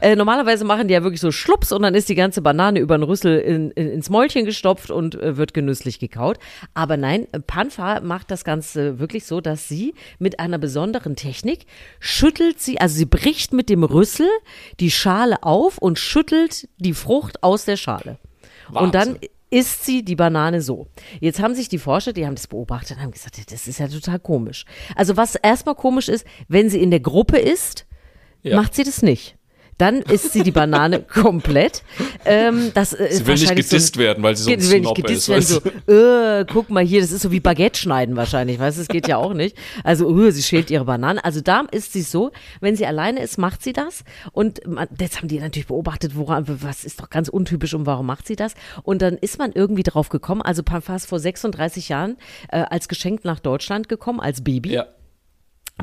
[0.00, 2.96] Äh, normalerweise machen die ja wirklich so Schlups und dann ist die ganze Banane über
[2.96, 6.38] den Rüssel in, in, ins Mäulchen gestopft und äh, wird genüsslich gekaut.
[6.74, 11.66] Aber nein, Panfa macht das Ganze wirklich so, dass sie mit einer besonderen Technik
[12.00, 14.28] schüttelt sie, also sie bricht mit dem Rüssel
[14.80, 18.18] die Schale auf und schüttelt die Frucht aus der Schale.
[18.72, 19.28] Und dann Wahnsinn.
[19.50, 20.88] Isst sie die Banane so.
[21.20, 23.88] Jetzt haben sich die Forscher, die haben das beobachtet und haben gesagt, das ist ja
[23.88, 24.64] total komisch.
[24.94, 27.86] Also was erstmal komisch ist, wenn sie in der Gruppe isst,
[28.42, 28.56] Ja.
[28.56, 29.37] macht sie das nicht.
[29.78, 31.82] Dann isst sie die Banane komplett.
[32.24, 34.60] Ähm, das äh, ist Sie will nicht wahrscheinlich gedisst so, werden, weil sie so ein
[34.60, 35.62] Sie will nicht gedisst ist.
[35.64, 38.80] werden, so, äh, guck mal hier, das ist so wie Baguette schneiden wahrscheinlich, weißt du,
[38.82, 39.56] das geht ja auch nicht.
[39.84, 41.18] Also, äh, sie schält ihre Bananen.
[41.20, 44.04] Also da ist sie so, wenn sie alleine ist, macht sie das.
[44.32, 48.06] Und man, jetzt haben die natürlich beobachtet, woran, was ist doch ganz untypisch und warum
[48.06, 48.54] macht sie das?
[48.82, 52.16] Und dann ist man irgendwie drauf gekommen, also Panfa ist vor 36 Jahren
[52.50, 54.72] äh, als Geschenk nach Deutschland gekommen, als Baby.
[54.72, 54.86] Ja.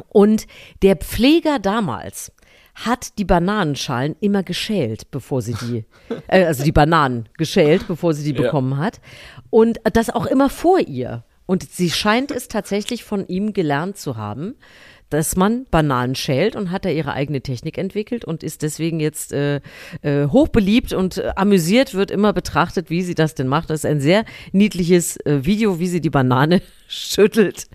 [0.10, 0.47] Und
[0.81, 2.31] der Pfleger damals
[2.76, 5.86] hat die Bananenschalen immer geschält, bevor sie die,
[6.28, 8.44] äh, also die Bananen geschält, bevor sie die Ja.
[8.44, 9.00] bekommen hat.
[9.50, 11.24] Und das auch immer vor ihr.
[11.46, 14.56] Und sie scheint es tatsächlich von ihm gelernt zu haben,
[15.12, 19.32] dass man Bananen schält und hat da ihre eigene Technik entwickelt und ist deswegen jetzt
[19.32, 19.62] äh,
[20.02, 23.70] äh, hochbeliebt und äh, amüsiert wird immer betrachtet, wie sie das denn macht.
[23.70, 27.68] Das ist ein sehr niedliches äh, Video, wie sie die Banane schüttelt.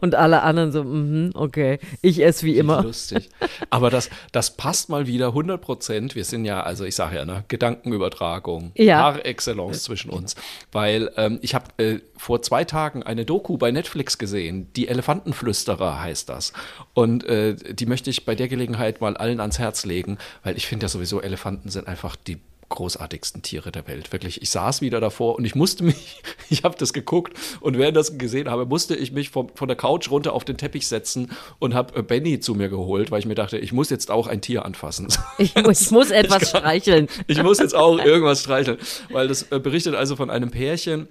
[0.00, 2.82] Und alle anderen so, mhm, okay, ich esse wie immer.
[2.82, 3.30] Lustig.
[3.70, 6.14] Aber das, das passt mal wieder 100 Prozent.
[6.14, 9.00] Wir sind ja, also ich sage ja, ne, Gedankenübertragung Ja.
[9.12, 10.34] par excellence zwischen uns.
[10.72, 16.00] Weil ähm, ich habe äh, vor zwei Tagen eine Doku bei Netflix gesehen, die Elefantenflüsterer
[16.00, 16.52] heißt das.
[16.94, 20.66] Und äh, die möchte ich bei der Gelegenheit mal allen ans Herz legen, weil ich
[20.66, 22.38] finde ja sowieso, Elefanten sind einfach die
[22.72, 24.12] großartigsten Tiere der Welt.
[24.12, 27.96] Wirklich, ich saß wieder davor und ich musste mich, ich habe das geguckt und während
[27.96, 31.30] das gesehen habe, musste ich mich vom, von der Couch runter auf den Teppich setzen
[31.60, 34.26] und habe äh, Benny zu mir geholt, weil ich mir dachte, ich muss jetzt auch
[34.26, 35.08] ein Tier anfassen.
[35.38, 37.08] Ich, muss- ich muss etwas streicheln.
[37.26, 38.78] Ich muss jetzt auch irgendwas streicheln,
[39.10, 41.08] weil das äh, berichtet also von einem Pärchen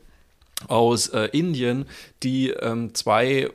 [0.68, 1.86] aus äh, Indien,
[2.24, 3.50] die ähm, zwei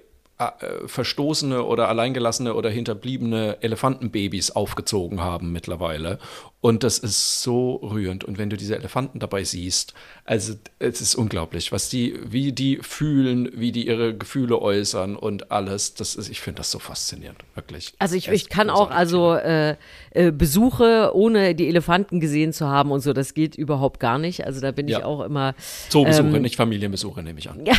[0.86, 6.18] verstoßene oder alleingelassene oder hinterbliebene Elefantenbabys aufgezogen haben mittlerweile.
[6.60, 8.24] Und das ist so rührend.
[8.24, 9.94] Und wenn du diese Elefanten dabei siehst,
[10.24, 15.52] also es ist unglaublich, was die, wie die fühlen, wie die ihre Gefühle äußern und
[15.52, 15.94] alles.
[15.94, 17.94] Das ist, ich finde das so faszinierend, wirklich.
[17.98, 19.76] Also ich, ich kann auch also äh,
[20.10, 24.44] äh, Besuche ohne die Elefanten gesehen zu haben und so, das geht überhaupt gar nicht.
[24.44, 24.98] Also da bin Ja.
[24.98, 25.54] ich auch immer
[25.88, 27.64] Zoobesuche, ähm, nicht Familienbesuche, nehme ich an.
[27.64, 27.74] Ja,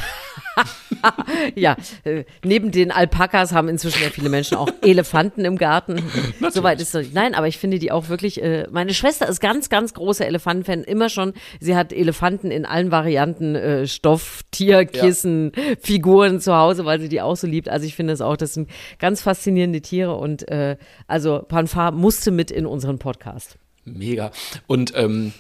[1.56, 6.04] äh, neben den Alpakas haben inzwischen ja viele Menschen auch Elefanten im Garten.
[6.50, 7.14] Soweit ist es nicht.
[7.14, 8.42] Nein, aber ich finde die auch wirklich.
[8.42, 10.84] Äh, meine Schwester ist ganz, ganz großer Elefantenfan.
[10.84, 11.34] Immer schon.
[11.60, 17.10] Sie hat Elefanten in allen Varianten, äh, Stoff, Tier, Kissen, Figuren zu Hause, weil sie
[17.10, 17.70] die auch so liebt.
[17.70, 22.32] Also ich finde es auch, das sind ganz faszinierende Tiere und äh, also Panfa musste
[22.32, 23.58] mit in unseren Podcast.
[23.86, 24.32] Mega.
[24.68, 25.34] Und ähm,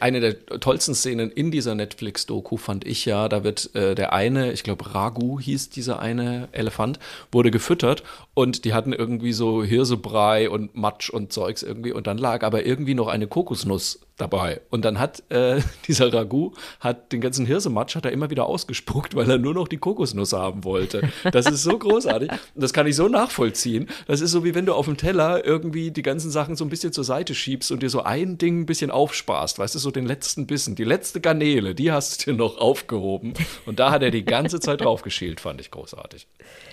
[0.00, 4.52] eine der tollsten Szenen in dieser Netflix-Doku fand ich ja, da wird äh, der eine,
[4.52, 6.98] ich glaube Ragu hieß dieser eine Elefant,
[7.32, 8.02] wurde gefüttert
[8.34, 12.66] und die hatten irgendwie so Hirsebrei und Matsch und Zeugs irgendwie und dann lag aber
[12.66, 17.96] irgendwie noch eine Kokosnuss dabei und dann hat äh, dieser Ragu hat den ganzen Hirsematsch
[17.96, 21.08] hat er immer wieder ausgespuckt, weil er nur noch die Kokosnuss haben wollte.
[21.32, 23.88] Das ist so großartig das kann ich so nachvollziehen.
[24.06, 26.70] Das ist so wie wenn du auf dem Teller irgendwie die ganzen Sachen so ein
[26.70, 29.78] bisschen zur Seite schiebst und dir so ein Ding ein bisschen aufsparst warst, weißt du,
[29.78, 33.34] so den letzten Bissen, die letzte Garnele, die hast du dir noch aufgehoben.
[33.66, 36.26] Und da hat er die ganze Zeit drauf geschielt, fand ich großartig.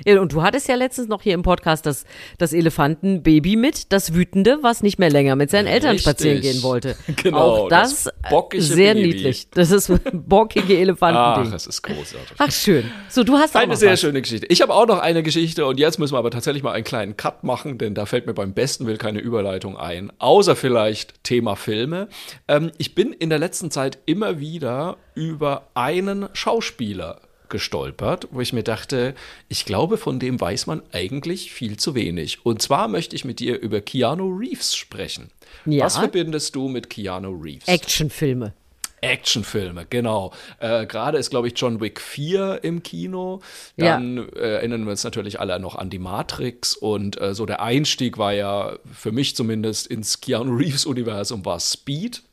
[0.06, 2.06] Ja, und du hattest ja letztens noch hier im Podcast das,
[2.38, 6.04] das Elefantenbaby mit, das Wütende, was nicht mehr länger mit seinen Eltern Richtig.
[6.04, 6.96] spazieren gehen wollte.
[7.24, 9.08] Genau, Auch das, das bockige sehr Baby.
[9.10, 9.50] niedlich.
[9.52, 11.54] Das ist bockige Ach, Elefantending.
[11.54, 12.38] es ist großartig.
[12.38, 12.90] Ach, schön.
[13.10, 14.00] So, du hast auch Eine sehr was.
[14.02, 14.48] schöne Geschichte.
[14.48, 17.18] Ich habe auch noch eine Geschichte und jetzt müssen wir aber tatsächlich mal einen kleinen
[17.18, 20.12] Cut machen, denn da fällt mir beim besten Will keine Überleitung ein.
[20.20, 22.08] Außer vielleicht Thema Filme.
[22.54, 28.54] Ähm, ich bin in der letzten Zeit immer wieder über einen Schauspieler gestolpert, wo ich
[28.54, 29.16] mir dachte,
[29.48, 32.46] ich glaube, von dem weiß man eigentlich viel zu wenig.
[32.46, 35.30] Und zwar möchte ich mit dir über Keanu Reeves sprechen.
[35.66, 35.86] Ja.
[35.86, 37.68] Was verbindest du mit Keanu Reeves?
[37.68, 38.54] Actionfilme.
[39.02, 40.32] Actionfilme, genau.
[40.60, 43.42] Äh, Gerade ist, glaube ich, John Wick 4 im Kino.
[43.78, 46.76] Dann äh, erinnern wir uns natürlich alle noch an die Matrix.
[46.76, 52.24] Und äh, so der Einstieg war ja für mich zumindest ins Keanu Reeves-Universum war Speed.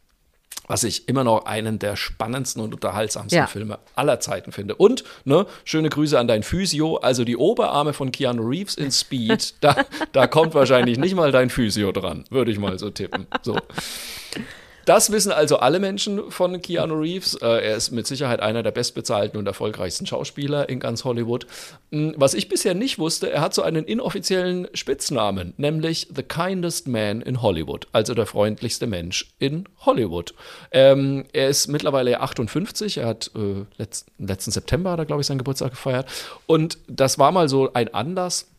[0.70, 3.48] Was ich immer noch einen der spannendsten und unterhaltsamsten Ja.
[3.48, 4.76] Filme aller Zeiten finde.
[4.76, 6.98] Und, ne, schöne Grüße an dein Physio.
[6.98, 9.74] Also die Oberarme von Keanu Reeves in Speed, da,
[10.12, 13.26] da kommt wahrscheinlich nicht mal dein Physio dran, würde ich mal so tippen.
[13.42, 13.56] So.
[14.84, 17.34] Das wissen also alle Menschen von Keanu Reeves.
[17.34, 21.46] Äh, er ist mit Sicherheit einer der bestbezahlten und erfolgreichsten Schauspieler in ganz Hollywood.
[21.90, 26.88] Mm, Was ich bisher nicht wusste, er hat so einen inoffiziellen Spitznamen, nämlich The Kindest
[26.88, 30.34] Man in Hollywood, also der freundlichste Mensch in Hollywood.
[30.70, 35.38] Ähm, er ist mittlerweile 58, er hat äh, letzten, letzten September, er, glaube ich, seinen
[35.38, 36.06] Geburtstag gefeiert.
[36.46, 38.49] Und das war mal so ein Anlass,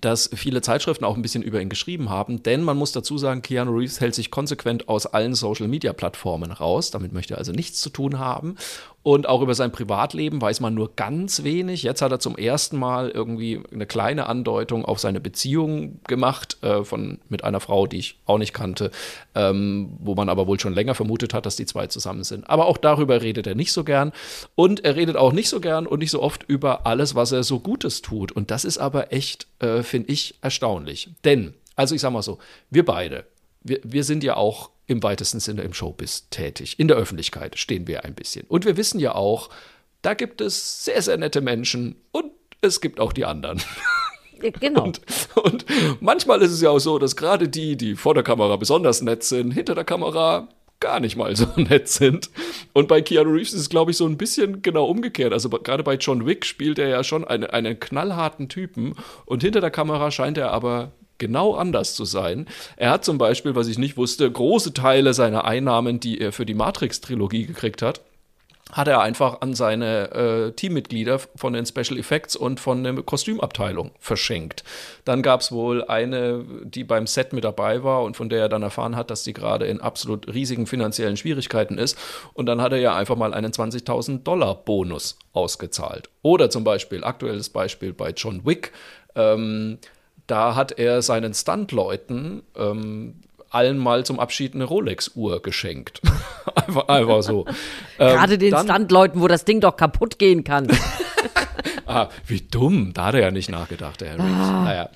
[0.00, 3.42] dass viele Zeitschriften auch ein bisschen über ihn geschrieben haben, denn man muss dazu sagen,
[3.42, 7.90] Keanu Reeves hält sich konsequent aus allen Social-Media-Plattformen raus, damit möchte er also nichts zu
[7.90, 8.56] tun haben
[9.02, 11.82] und auch über sein Privatleben weiß man nur ganz wenig.
[11.82, 16.84] Jetzt hat er zum ersten Mal irgendwie eine kleine Andeutung auf seine Beziehung gemacht äh,
[16.84, 18.90] von, mit einer Frau, die ich auch nicht kannte,
[19.34, 22.50] ähm, wo man aber wohl schon länger vermutet hat, dass die zwei zusammen sind.
[22.50, 24.12] Aber auch darüber redet er nicht so gern
[24.54, 27.42] und er redet auch nicht so gern und nicht so oft über alles, was er
[27.42, 28.32] so Gutes tut.
[28.32, 31.08] Und das ist aber echt, äh, finde ich, erstaunlich.
[31.24, 33.24] Denn, also ich sag mal so, wir beide,
[33.62, 36.80] wir, wir sind ja auch im weitesten Sinne im Showbiz tätig.
[36.80, 38.44] In der Öffentlichkeit stehen wir ein bisschen.
[38.48, 39.48] Und wir wissen ja auch,
[40.02, 43.62] da gibt es sehr, sehr nette Menschen und es gibt auch die anderen.
[44.58, 44.84] Genau.
[44.84, 45.02] Und,
[45.34, 45.66] und
[46.00, 49.22] manchmal ist es ja auch so, dass gerade die, die vor der Kamera besonders nett
[49.22, 50.48] sind, hinter der Kamera
[50.80, 52.30] gar nicht mal so nett sind.
[52.72, 55.34] Und bei Keanu Reeves ist es, glaube ich, so ein bisschen genau umgekehrt.
[55.34, 58.94] Also gerade bei John Wick spielt er ja schon eine, einen knallharten Typen
[59.26, 62.46] und hinter der Kamera scheint er aber genau anders zu sein.
[62.76, 66.44] Er hat zum Beispiel, was ich nicht wusste, große Teile seiner Einnahmen, die er für
[66.44, 68.00] die Matrix-Trilogie gekriegt hat,
[68.72, 73.92] hat er einfach an seine äh, Teammitglieder von den Special Effects und von der Kostümabteilung
[73.98, 74.64] verschenkt.
[75.04, 78.48] Dann gab es wohl eine, die beim Set mit dabei war und von der er
[78.48, 81.98] dann erfahren hat, dass sie gerade in absolut riesigen finanziellen Schwierigkeiten ist.
[82.34, 86.08] Und dann hat er ja einfach mal einen 20.000 Dollar Bonus ausgezahlt.
[86.22, 88.72] Oder zum Beispiel, aktuelles Beispiel bei John Wick,
[89.16, 89.78] ähm,
[90.30, 93.14] da hat er seinen Stuntleuten ähm,
[93.50, 96.00] allen mal zum Abschied eine Rolex-Uhr geschenkt.
[96.54, 97.46] einfach, einfach so.
[97.98, 100.68] Ähm, Gerade den dann- Standleuten, wo das Ding doch kaputt gehen kann.
[101.90, 104.50] Ah, wie dumm, da hat er ja nicht nachgedacht, der Herr Reeves.
[104.50, 104.90] Naja.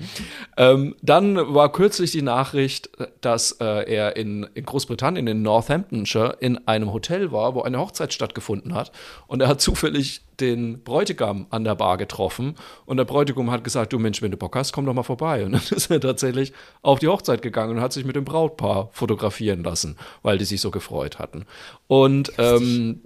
[0.57, 6.67] Ähm, dann war kürzlich die Nachricht, dass äh, er in, in Großbritannien, in Northamptonshire, in
[6.69, 8.93] einem Hotel war, wo eine Hochzeit stattgefunden hat.
[9.27, 12.55] Und er hat zufällig den Bräutigam an der Bar getroffen.
[12.87, 15.45] Und der Bräutigam hat gesagt, du Mensch, wenn du Bock hast, komm doch mal vorbei.
[15.45, 16.53] Und dann ist er tatsächlich
[16.83, 20.61] auf die Hochzeit gegangen und hat sich mit dem Brautpaar fotografieren lassen, weil die sich
[20.61, 21.45] so gefreut hatten.
[21.87, 23.03] Und ähm,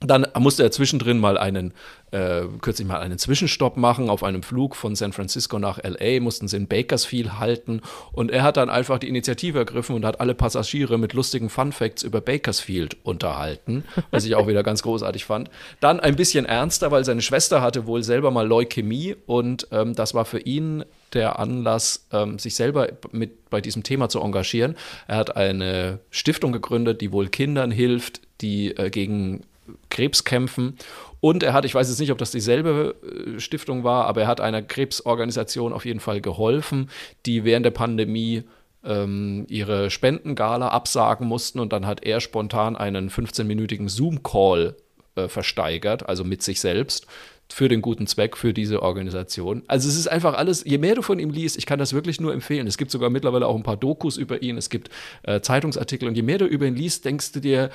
[0.00, 1.74] dann musste er zwischendrin mal einen,
[2.10, 6.48] äh, kürzlich mal einen Zwischenstopp machen auf einem Flug von San Francisco nach LA, mussten
[6.48, 7.82] sie in Bakersfield halten
[8.12, 11.72] und er hat dann einfach die Initiative ergriffen und hat alle Passagiere mit lustigen Fun
[11.72, 15.50] Facts über Bakersfield unterhalten, was ich auch wieder ganz großartig fand.
[15.80, 20.14] Dann ein bisschen ernster, weil seine Schwester hatte wohl selber mal Leukämie und ähm, das
[20.14, 20.82] war für ihn
[21.12, 24.76] der Anlass, ähm, sich selber mit bei diesem Thema zu engagieren.
[25.08, 29.42] Er hat eine Stiftung gegründet, die wohl Kindern hilft, die äh, gegen
[29.88, 30.76] Krebs kämpfen.
[31.20, 34.26] Und er hat, ich weiß jetzt nicht, ob das dieselbe äh, Stiftung war, aber er
[34.26, 36.90] hat einer Krebsorganisation auf jeden Fall geholfen,
[37.26, 38.44] die während der Pandemie
[38.84, 44.76] ähm, ihre Spendengala absagen mussten und dann hat er spontan einen 15-minütigen Zoom-Call
[45.16, 47.06] äh, versteigert, also mit sich selbst
[47.52, 49.62] für den guten Zweck für diese Organisation.
[49.66, 52.20] Also es ist einfach alles, je mehr du von ihm liest, ich kann das wirklich
[52.20, 52.66] nur empfehlen.
[52.66, 54.90] Es gibt sogar mittlerweile auch ein paar Dokus über ihn, es gibt
[55.24, 57.70] äh, Zeitungsartikel und je mehr du über ihn liest, denkst du dir,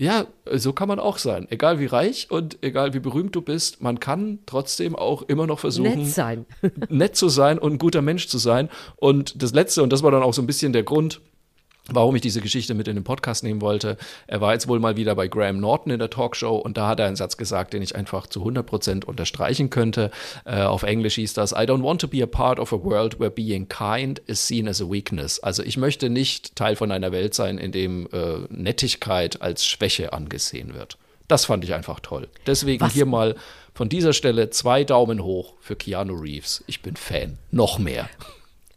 [0.00, 1.46] ja, so kann man auch sein.
[1.50, 5.58] Egal wie reich und egal wie berühmt du bist, man kann trotzdem auch immer noch
[5.58, 6.46] versuchen, Nett sein.
[6.88, 8.70] nett zu sein und ein guter Mensch zu sein.
[8.96, 11.20] Und das Letzte, und das war dann auch so ein bisschen der Grund,
[11.88, 13.96] warum ich diese Geschichte mit in den Podcast nehmen wollte.
[14.26, 17.00] Er war jetzt wohl mal wieder bei Graham Norton in der Talkshow und da hat
[17.00, 20.10] er einen Satz gesagt, den ich einfach zu 100% unterstreichen könnte.
[20.44, 23.18] Äh, auf Englisch hieß das, I don't want to be a part of a world
[23.18, 25.40] where being kind is seen as a weakness.
[25.40, 30.12] Also ich möchte nicht Teil von einer Welt sein, in dem äh, Nettigkeit als Schwäche
[30.12, 30.96] angesehen wird.
[31.28, 32.28] Das fand ich einfach toll.
[32.46, 32.92] Deswegen Was?
[32.92, 33.36] hier mal
[33.72, 36.64] von dieser Stelle zwei Daumen hoch für Keanu Reeves.
[36.66, 37.38] Ich bin Fan.
[37.52, 38.10] Noch mehr.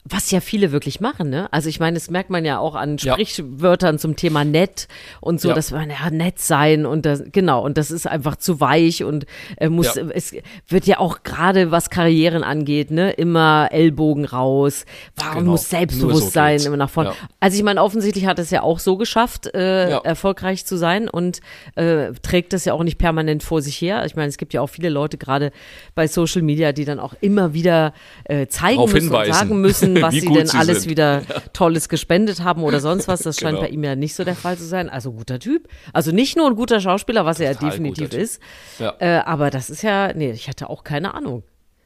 [0.06, 1.48] Was ja viele wirklich machen, ne?
[1.54, 3.14] Also ich meine, das merkt man ja auch an Ja.
[3.14, 4.90] Sprichwörtern zum Thema nett
[5.22, 5.56] und so, Ja.
[5.56, 9.26] dass man ja nett sein und das, genau, und das ist einfach zu weich und
[9.58, 10.04] äh, muss, Ja.
[10.14, 10.36] es
[10.68, 14.84] wird ja auch gerade was Karrieren angeht, ne, immer Ellbogen raus,
[15.16, 15.52] warum Genau.
[15.52, 16.66] muss Nur Selbstbewusstsein so geht's.
[16.66, 17.12] immer nach vorne.
[17.12, 17.16] Ja.
[17.40, 20.00] Also ich meine, offensichtlich hat es ja auch so geschafft, äh, Ja.
[20.00, 21.40] erfolgreich zu sein und
[21.76, 24.06] äh, trägt das ja auch nicht permanent vor sich her.
[24.06, 25.52] Ich meine, es gibt ja auch viele Leute gerade
[25.96, 27.94] bei Social Media, die dann auch immer wieder
[28.26, 30.90] äh, zeigen Darauf müssen sagen müssen, was wie sie gut denn sie alles sind.
[30.92, 31.22] wieder
[31.54, 33.22] Tolles gespendet haben oder sonst was.
[33.22, 33.62] Das scheint Genau.
[33.68, 34.90] bei ihm ja nicht so der Fall zu sein.
[34.90, 35.68] Also guter Typ.
[35.94, 38.24] Also nicht nur ein guter Schauspieler, was er ja Total definitiv guter Typ.
[38.24, 38.42] ist.
[38.80, 38.96] Ja.
[39.00, 41.44] Äh, aber das ist ja, nee, ich hatte auch keine Ahnung.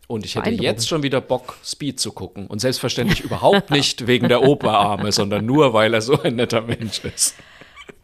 [0.08, 2.48] Und ich hätte jetzt schon wieder Bock, Speed zu gucken.
[2.48, 7.02] Und selbstverständlich überhaupt nicht wegen der Operarme, sondern nur, weil er so ein netter Mensch
[7.04, 7.36] ist.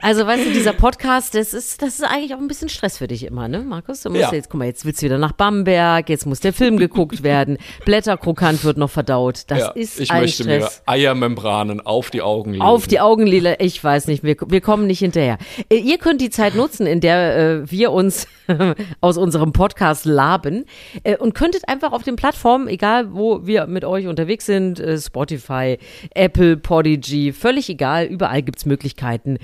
[0.03, 3.07] Also, weißt du, dieser Podcast, das ist, das ist eigentlich auch ein bisschen Stress für
[3.07, 4.01] dich immer, ne, Markus?
[4.01, 4.33] Du musst Ja.
[4.33, 7.57] jetzt, guck mal, jetzt willst du wieder nach Bamberg, jetzt muss der Film geguckt werden,
[7.85, 9.43] Blätterkrokant wird noch verdaut.
[9.47, 10.81] Das ja, ist ich ein möchte Stress.
[10.85, 12.63] mir Eiermembranen auf die Augen legen.
[12.63, 15.37] Auf die Augenlila, ich weiß nicht, wir, wir kommen nicht hinterher.
[15.69, 18.27] Äh, Ihr könnt die Zeit nutzen, in der äh, wir uns
[19.01, 20.65] aus unserem Podcast laben
[21.03, 24.97] äh, und könntet einfach auf den Plattformen, egal wo wir mit euch unterwegs sind, äh,
[24.99, 25.77] Spotify,
[26.13, 29.37] Apple, Podigy, völlig egal, überall gibt's Möglichkeiten,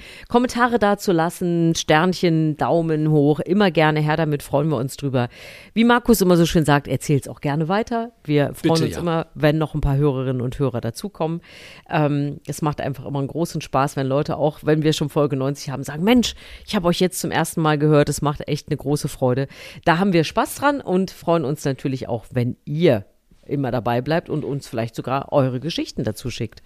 [0.50, 5.30] Kommentare dazu lassen, Sternchen, Daumen hoch, immer gerne her damit, freuen wir uns drüber.
[5.76, 8.14] Wie Markus immer so schön sagt, erzählt's auch gerne weiter.
[8.24, 9.00] Wir freuen Bitte, uns ja.
[9.00, 11.42] immer, wenn noch ein paar Hörerinnen und Hörer dazukommen.
[11.88, 15.36] Ähm, es macht einfach immer einen großen Spaß, wenn Leute auch, wenn wir schon Folge
[15.36, 16.34] 90 haben, sagen, Mensch,
[16.66, 19.48] ich habe euch jetzt zum ersten Mal gehört, es macht echt eine große Freude.
[19.86, 23.06] Da haben wir Spaß dran und freuen uns natürlich auch, wenn ihr
[23.46, 26.64] immer dabei bleibt und uns vielleicht sogar eure Geschichten dazu schickt.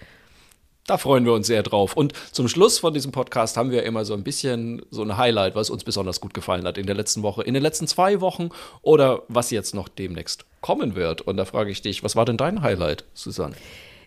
[0.85, 1.95] Da freuen wir uns sehr drauf.
[1.95, 5.55] Und zum Schluss von diesem Podcast haben wir immer so ein bisschen so ein Highlight,
[5.55, 8.49] was uns besonders gut gefallen hat in der letzten Woche, in den letzten zwei Wochen
[8.81, 11.21] oder was jetzt noch demnächst kommen wird.
[11.21, 13.55] Und da frage ich dich, was war denn dein Highlight, Susanne?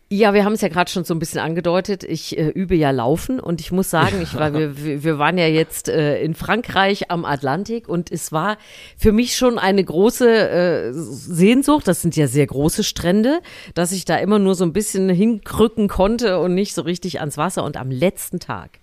[0.09, 2.05] Ja, wir haben es ja gerade schon so ein bisschen angedeutet.
[2.05, 5.49] Ich äh, übe ja Laufen und ich muss sagen, ich war, wir, wir waren ja
[5.49, 8.57] jetzt äh, in Frankreich am Atlantik und es war
[8.97, 11.89] für mich schon eine große äh, Sehnsucht.
[11.89, 13.41] Das sind ja sehr große Strände,
[13.75, 17.37] dass ich da immer nur so ein bisschen hinkrücken konnte und nicht so richtig ans
[17.37, 17.65] Wasser.
[17.65, 18.79] Und am letzten Tag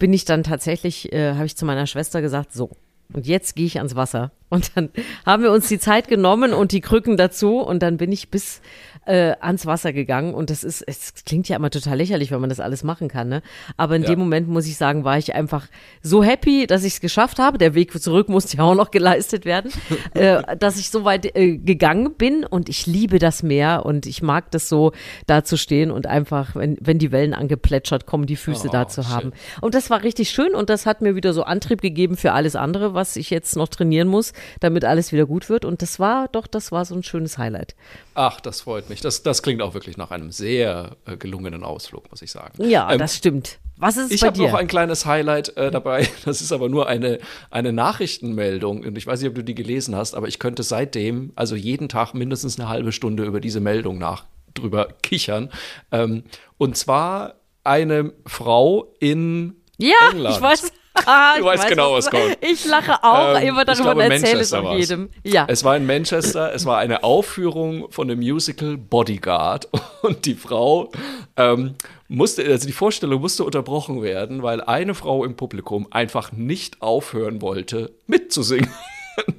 [0.00, 2.70] bin ich dann tatsächlich, äh, habe ich zu meiner Schwester gesagt, so.
[3.12, 4.32] Und jetzt gehe ich ans Wasser.
[4.50, 4.88] Und dann
[5.26, 7.58] haben wir uns die Zeit genommen und die Krücken dazu.
[7.60, 8.60] Und dann bin ich bis
[9.06, 10.34] äh, ans Wasser gegangen.
[10.34, 13.28] Und das ist, es klingt ja immer total lächerlich, wenn man das alles machen kann.
[13.28, 13.42] Ne?
[13.76, 14.08] Aber in Ja.
[14.10, 15.66] dem Moment, muss ich sagen, war ich einfach
[16.02, 17.58] so happy, dass ich es geschafft habe.
[17.58, 19.70] Der Weg zurück musste ja auch noch geleistet werden,
[20.14, 22.44] äh, dass ich so weit äh, gegangen bin.
[22.44, 23.84] Und ich liebe das Meer.
[23.86, 24.92] Und ich mag das so,
[25.26, 28.88] da zu stehen und einfach, wenn, wenn die Wellen angeplätschert kommen, die Füße Oh, da
[28.88, 29.32] zu haben.
[29.60, 32.56] Und das war richtig schön und das hat mir wieder so Antrieb gegeben für alles
[32.56, 35.64] andere, was ich jetzt noch trainieren muss, damit alles wieder gut wird.
[35.64, 37.74] Und das war doch, das war so ein schönes Highlight.
[38.14, 39.00] Ach, das freut mich.
[39.00, 42.62] Das, das klingt auch wirklich nach einem sehr äh, gelungenen Ausflug, muss ich sagen.
[42.62, 43.58] Ja, Ähm, das stimmt.
[43.76, 46.08] Was ist Ich habe noch ein kleines Highlight äh, dabei.
[46.24, 47.18] Das ist aber nur eine,
[47.50, 48.84] eine Nachrichtenmeldung.
[48.84, 51.88] Und ich weiß nicht, ob du die gelesen hast, aber ich könnte seitdem, also jeden
[51.88, 54.24] Tag mindestens eine halbe Stunde über diese Meldung nach
[54.54, 55.50] drüber kichern.
[55.92, 56.24] Ähm,
[56.58, 60.36] und zwar eine Frau in ja, England.
[60.36, 60.72] ich weiß.
[61.06, 62.38] Ah, Du ich weißt weiß, genau, was kommt.
[62.40, 65.10] Ich lache auch Ähm, immer darüber glaube, und erzähle es auch jedem.
[65.24, 65.46] Ja.
[65.48, 69.68] Es war in Manchester, es war eine Aufführung von dem Musical Bodyguard
[70.02, 70.90] und die Frau
[71.36, 71.74] ähm,
[72.08, 77.40] musste, also die Vorstellung musste unterbrochen werden, weil eine Frau im Publikum einfach nicht aufhören
[77.42, 78.70] wollte, mitzusingen.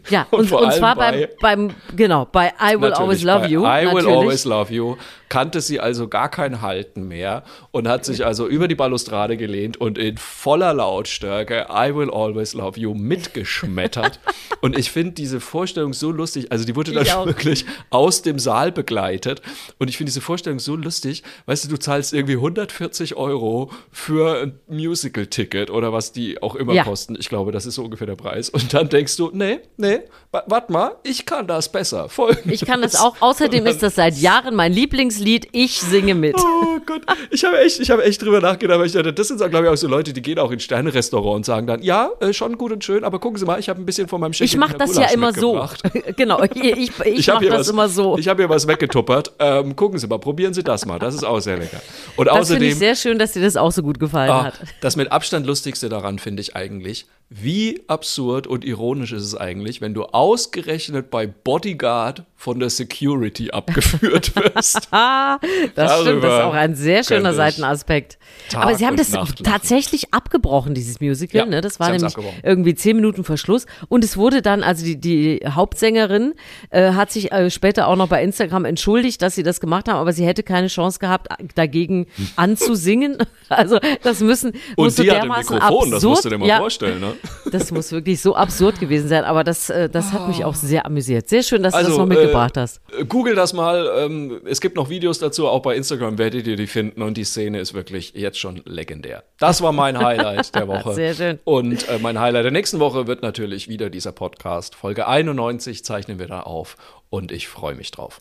[0.10, 3.62] Ja, Und und, und zwar beim, bei- beim, genau, bei I Will Always Love You.
[3.66, 4.06] I Will.
[4.08, 4.98] Always Love You
[5.30, 9.78] kannte sie also gar kein Halten mehr und hat sich also über die Balustrade gelehnt
[9.78, 14.20] und in voller Lautstärke I Will Always Love You mitgeschmettert.
[14.62, 16.52] und ich finde diese Vorstellung so lustig.
[16.52, 19.42] Also die wurde dann wirklich aus dem Saal begleitet.
[19.78, 21.24] Und ich finde diese Vorstellung so lustig.
[21.46, 26.74] Weißt du, du zahlst irgendwie 140 Euro für ein Musical-Ticket oder was die auch immer
[26.74, 26.84] Ja.
[26.84, 27.16] kosten.
[27.20, 28.50] Ich glaube, das ist so ungefähr der Preis.
[28.50, 30.00] Und dann denkst du, nee, nee,
[30.32, 32.10] wa- warte mal, ich kann das besser.
[32.10, 32.62] Folgendes.
[32.62, 33.16] Ich kann das auch.
[33.20, 36.36] Außerdem ist das seit Jahren mein Lieblingslied dieses Lied, ich singe mit.
[36.38, 39.38] Oh Gott, ich habe echt, ich habe echt drüber nachgedacht, aber ich dachte, das sind,
[39.38, 42.34] glaube ich, auch so Leute, die gehen auch in Sterne-Restaurant und sagen dann, ja, äh,
[42.34, 44.54] schon gut und schön, aber gucken Sie mal, ich habe ein bisschen von meinem Schinken
[44.54, 45.68] Ich mache das ja immer so.
[46.16, 48.18] genau, ich, ich, ich, Ich habe mache das was, immer so.
[48.18, 49.34] Ich habe hier was weggetuppert.
[49.40, 51.00] Ähm, gucken Sie mal, probieren Sie das mal.
[51.00, 51.82] Das ist auch sehr lecker.
[52.16, 54.44] Und das finde außerdem, ich sehr schön, dass dir das auch so gut gefallen ah,
[54.46, 54.54] hat.
[54.82, 59.82] das mit Abstand lustigste daran finde ich eigentlich, wie absurd und ironisch ist es eigentlich,
[59.82, 64.88] wenn du ausgerechnet bei Bodyguard von der Security abgeführt wirst.
[65.10, 65.40] Ah,
[65.76, 68.18] das stimmt, das ist Darüber auch ein sehr schöner Seitenaspekt.
[68.50, 69.12] Tag Aber sie haben das
[69.44, 71.40] tatsächlich abgebrochen, dieses Musical.
[71.40, 71.62] Ja, ne?
[71.62, 73.66] Das sie war nämlich irgendwie zehn Minuten vor Schluss.
[73.88, 76.34] Und es wurde dann, also die, die Hauptsängerin
[76.70, 79.98] äh, hat sich äh, später auch noch bei Instagram entschuldigt, dass sie das gemacht haben,
[79.98, 83.18] aber sie hätte keine Chance gehabt, dagegen anzusingen.
[83.52, 86.48] Also das müssen Und die hat ein dermaßen Mikrofon, das absurd, musst du dir mal
[86.48, 87.00] ja, vorstellen.
[87.00, 87.14] Ne?
[87.52, 90.86] Das muss wirklich so absurd gewesen sein, aber das, äh, das hat mich auch sehr
[90.86, 91.28] amüsiert.
[91.28, 92.80] Sehr schön, dass du das noch äh, mitgebracht hast.
[93.08, 93.90] Google das mal.
[93.98, 97.02] Ähm, es gibt noch Videos dazu, auch bei Instagram werdet ihr die finden.
[97.02, 99.24] Und die Szene ist wirklich jetzt schon legendär.
[99.40, 100.94] Das war mein Highlight der Woche.
[100.94, 101.40] Sehr schön.
[101.46, 104.76] Und äh, mein Highlight der nächsten Woche wird natürlich wieder dieser Podcast.
[104.76, 106.76] Folge 91 zeichnen wir da auf.
[107.10, 108.20] Und ich freue mich drauf.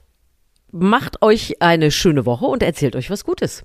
[0.70, 3.64] Macht euch eine schöne Woche und erzählt euch was Gutes.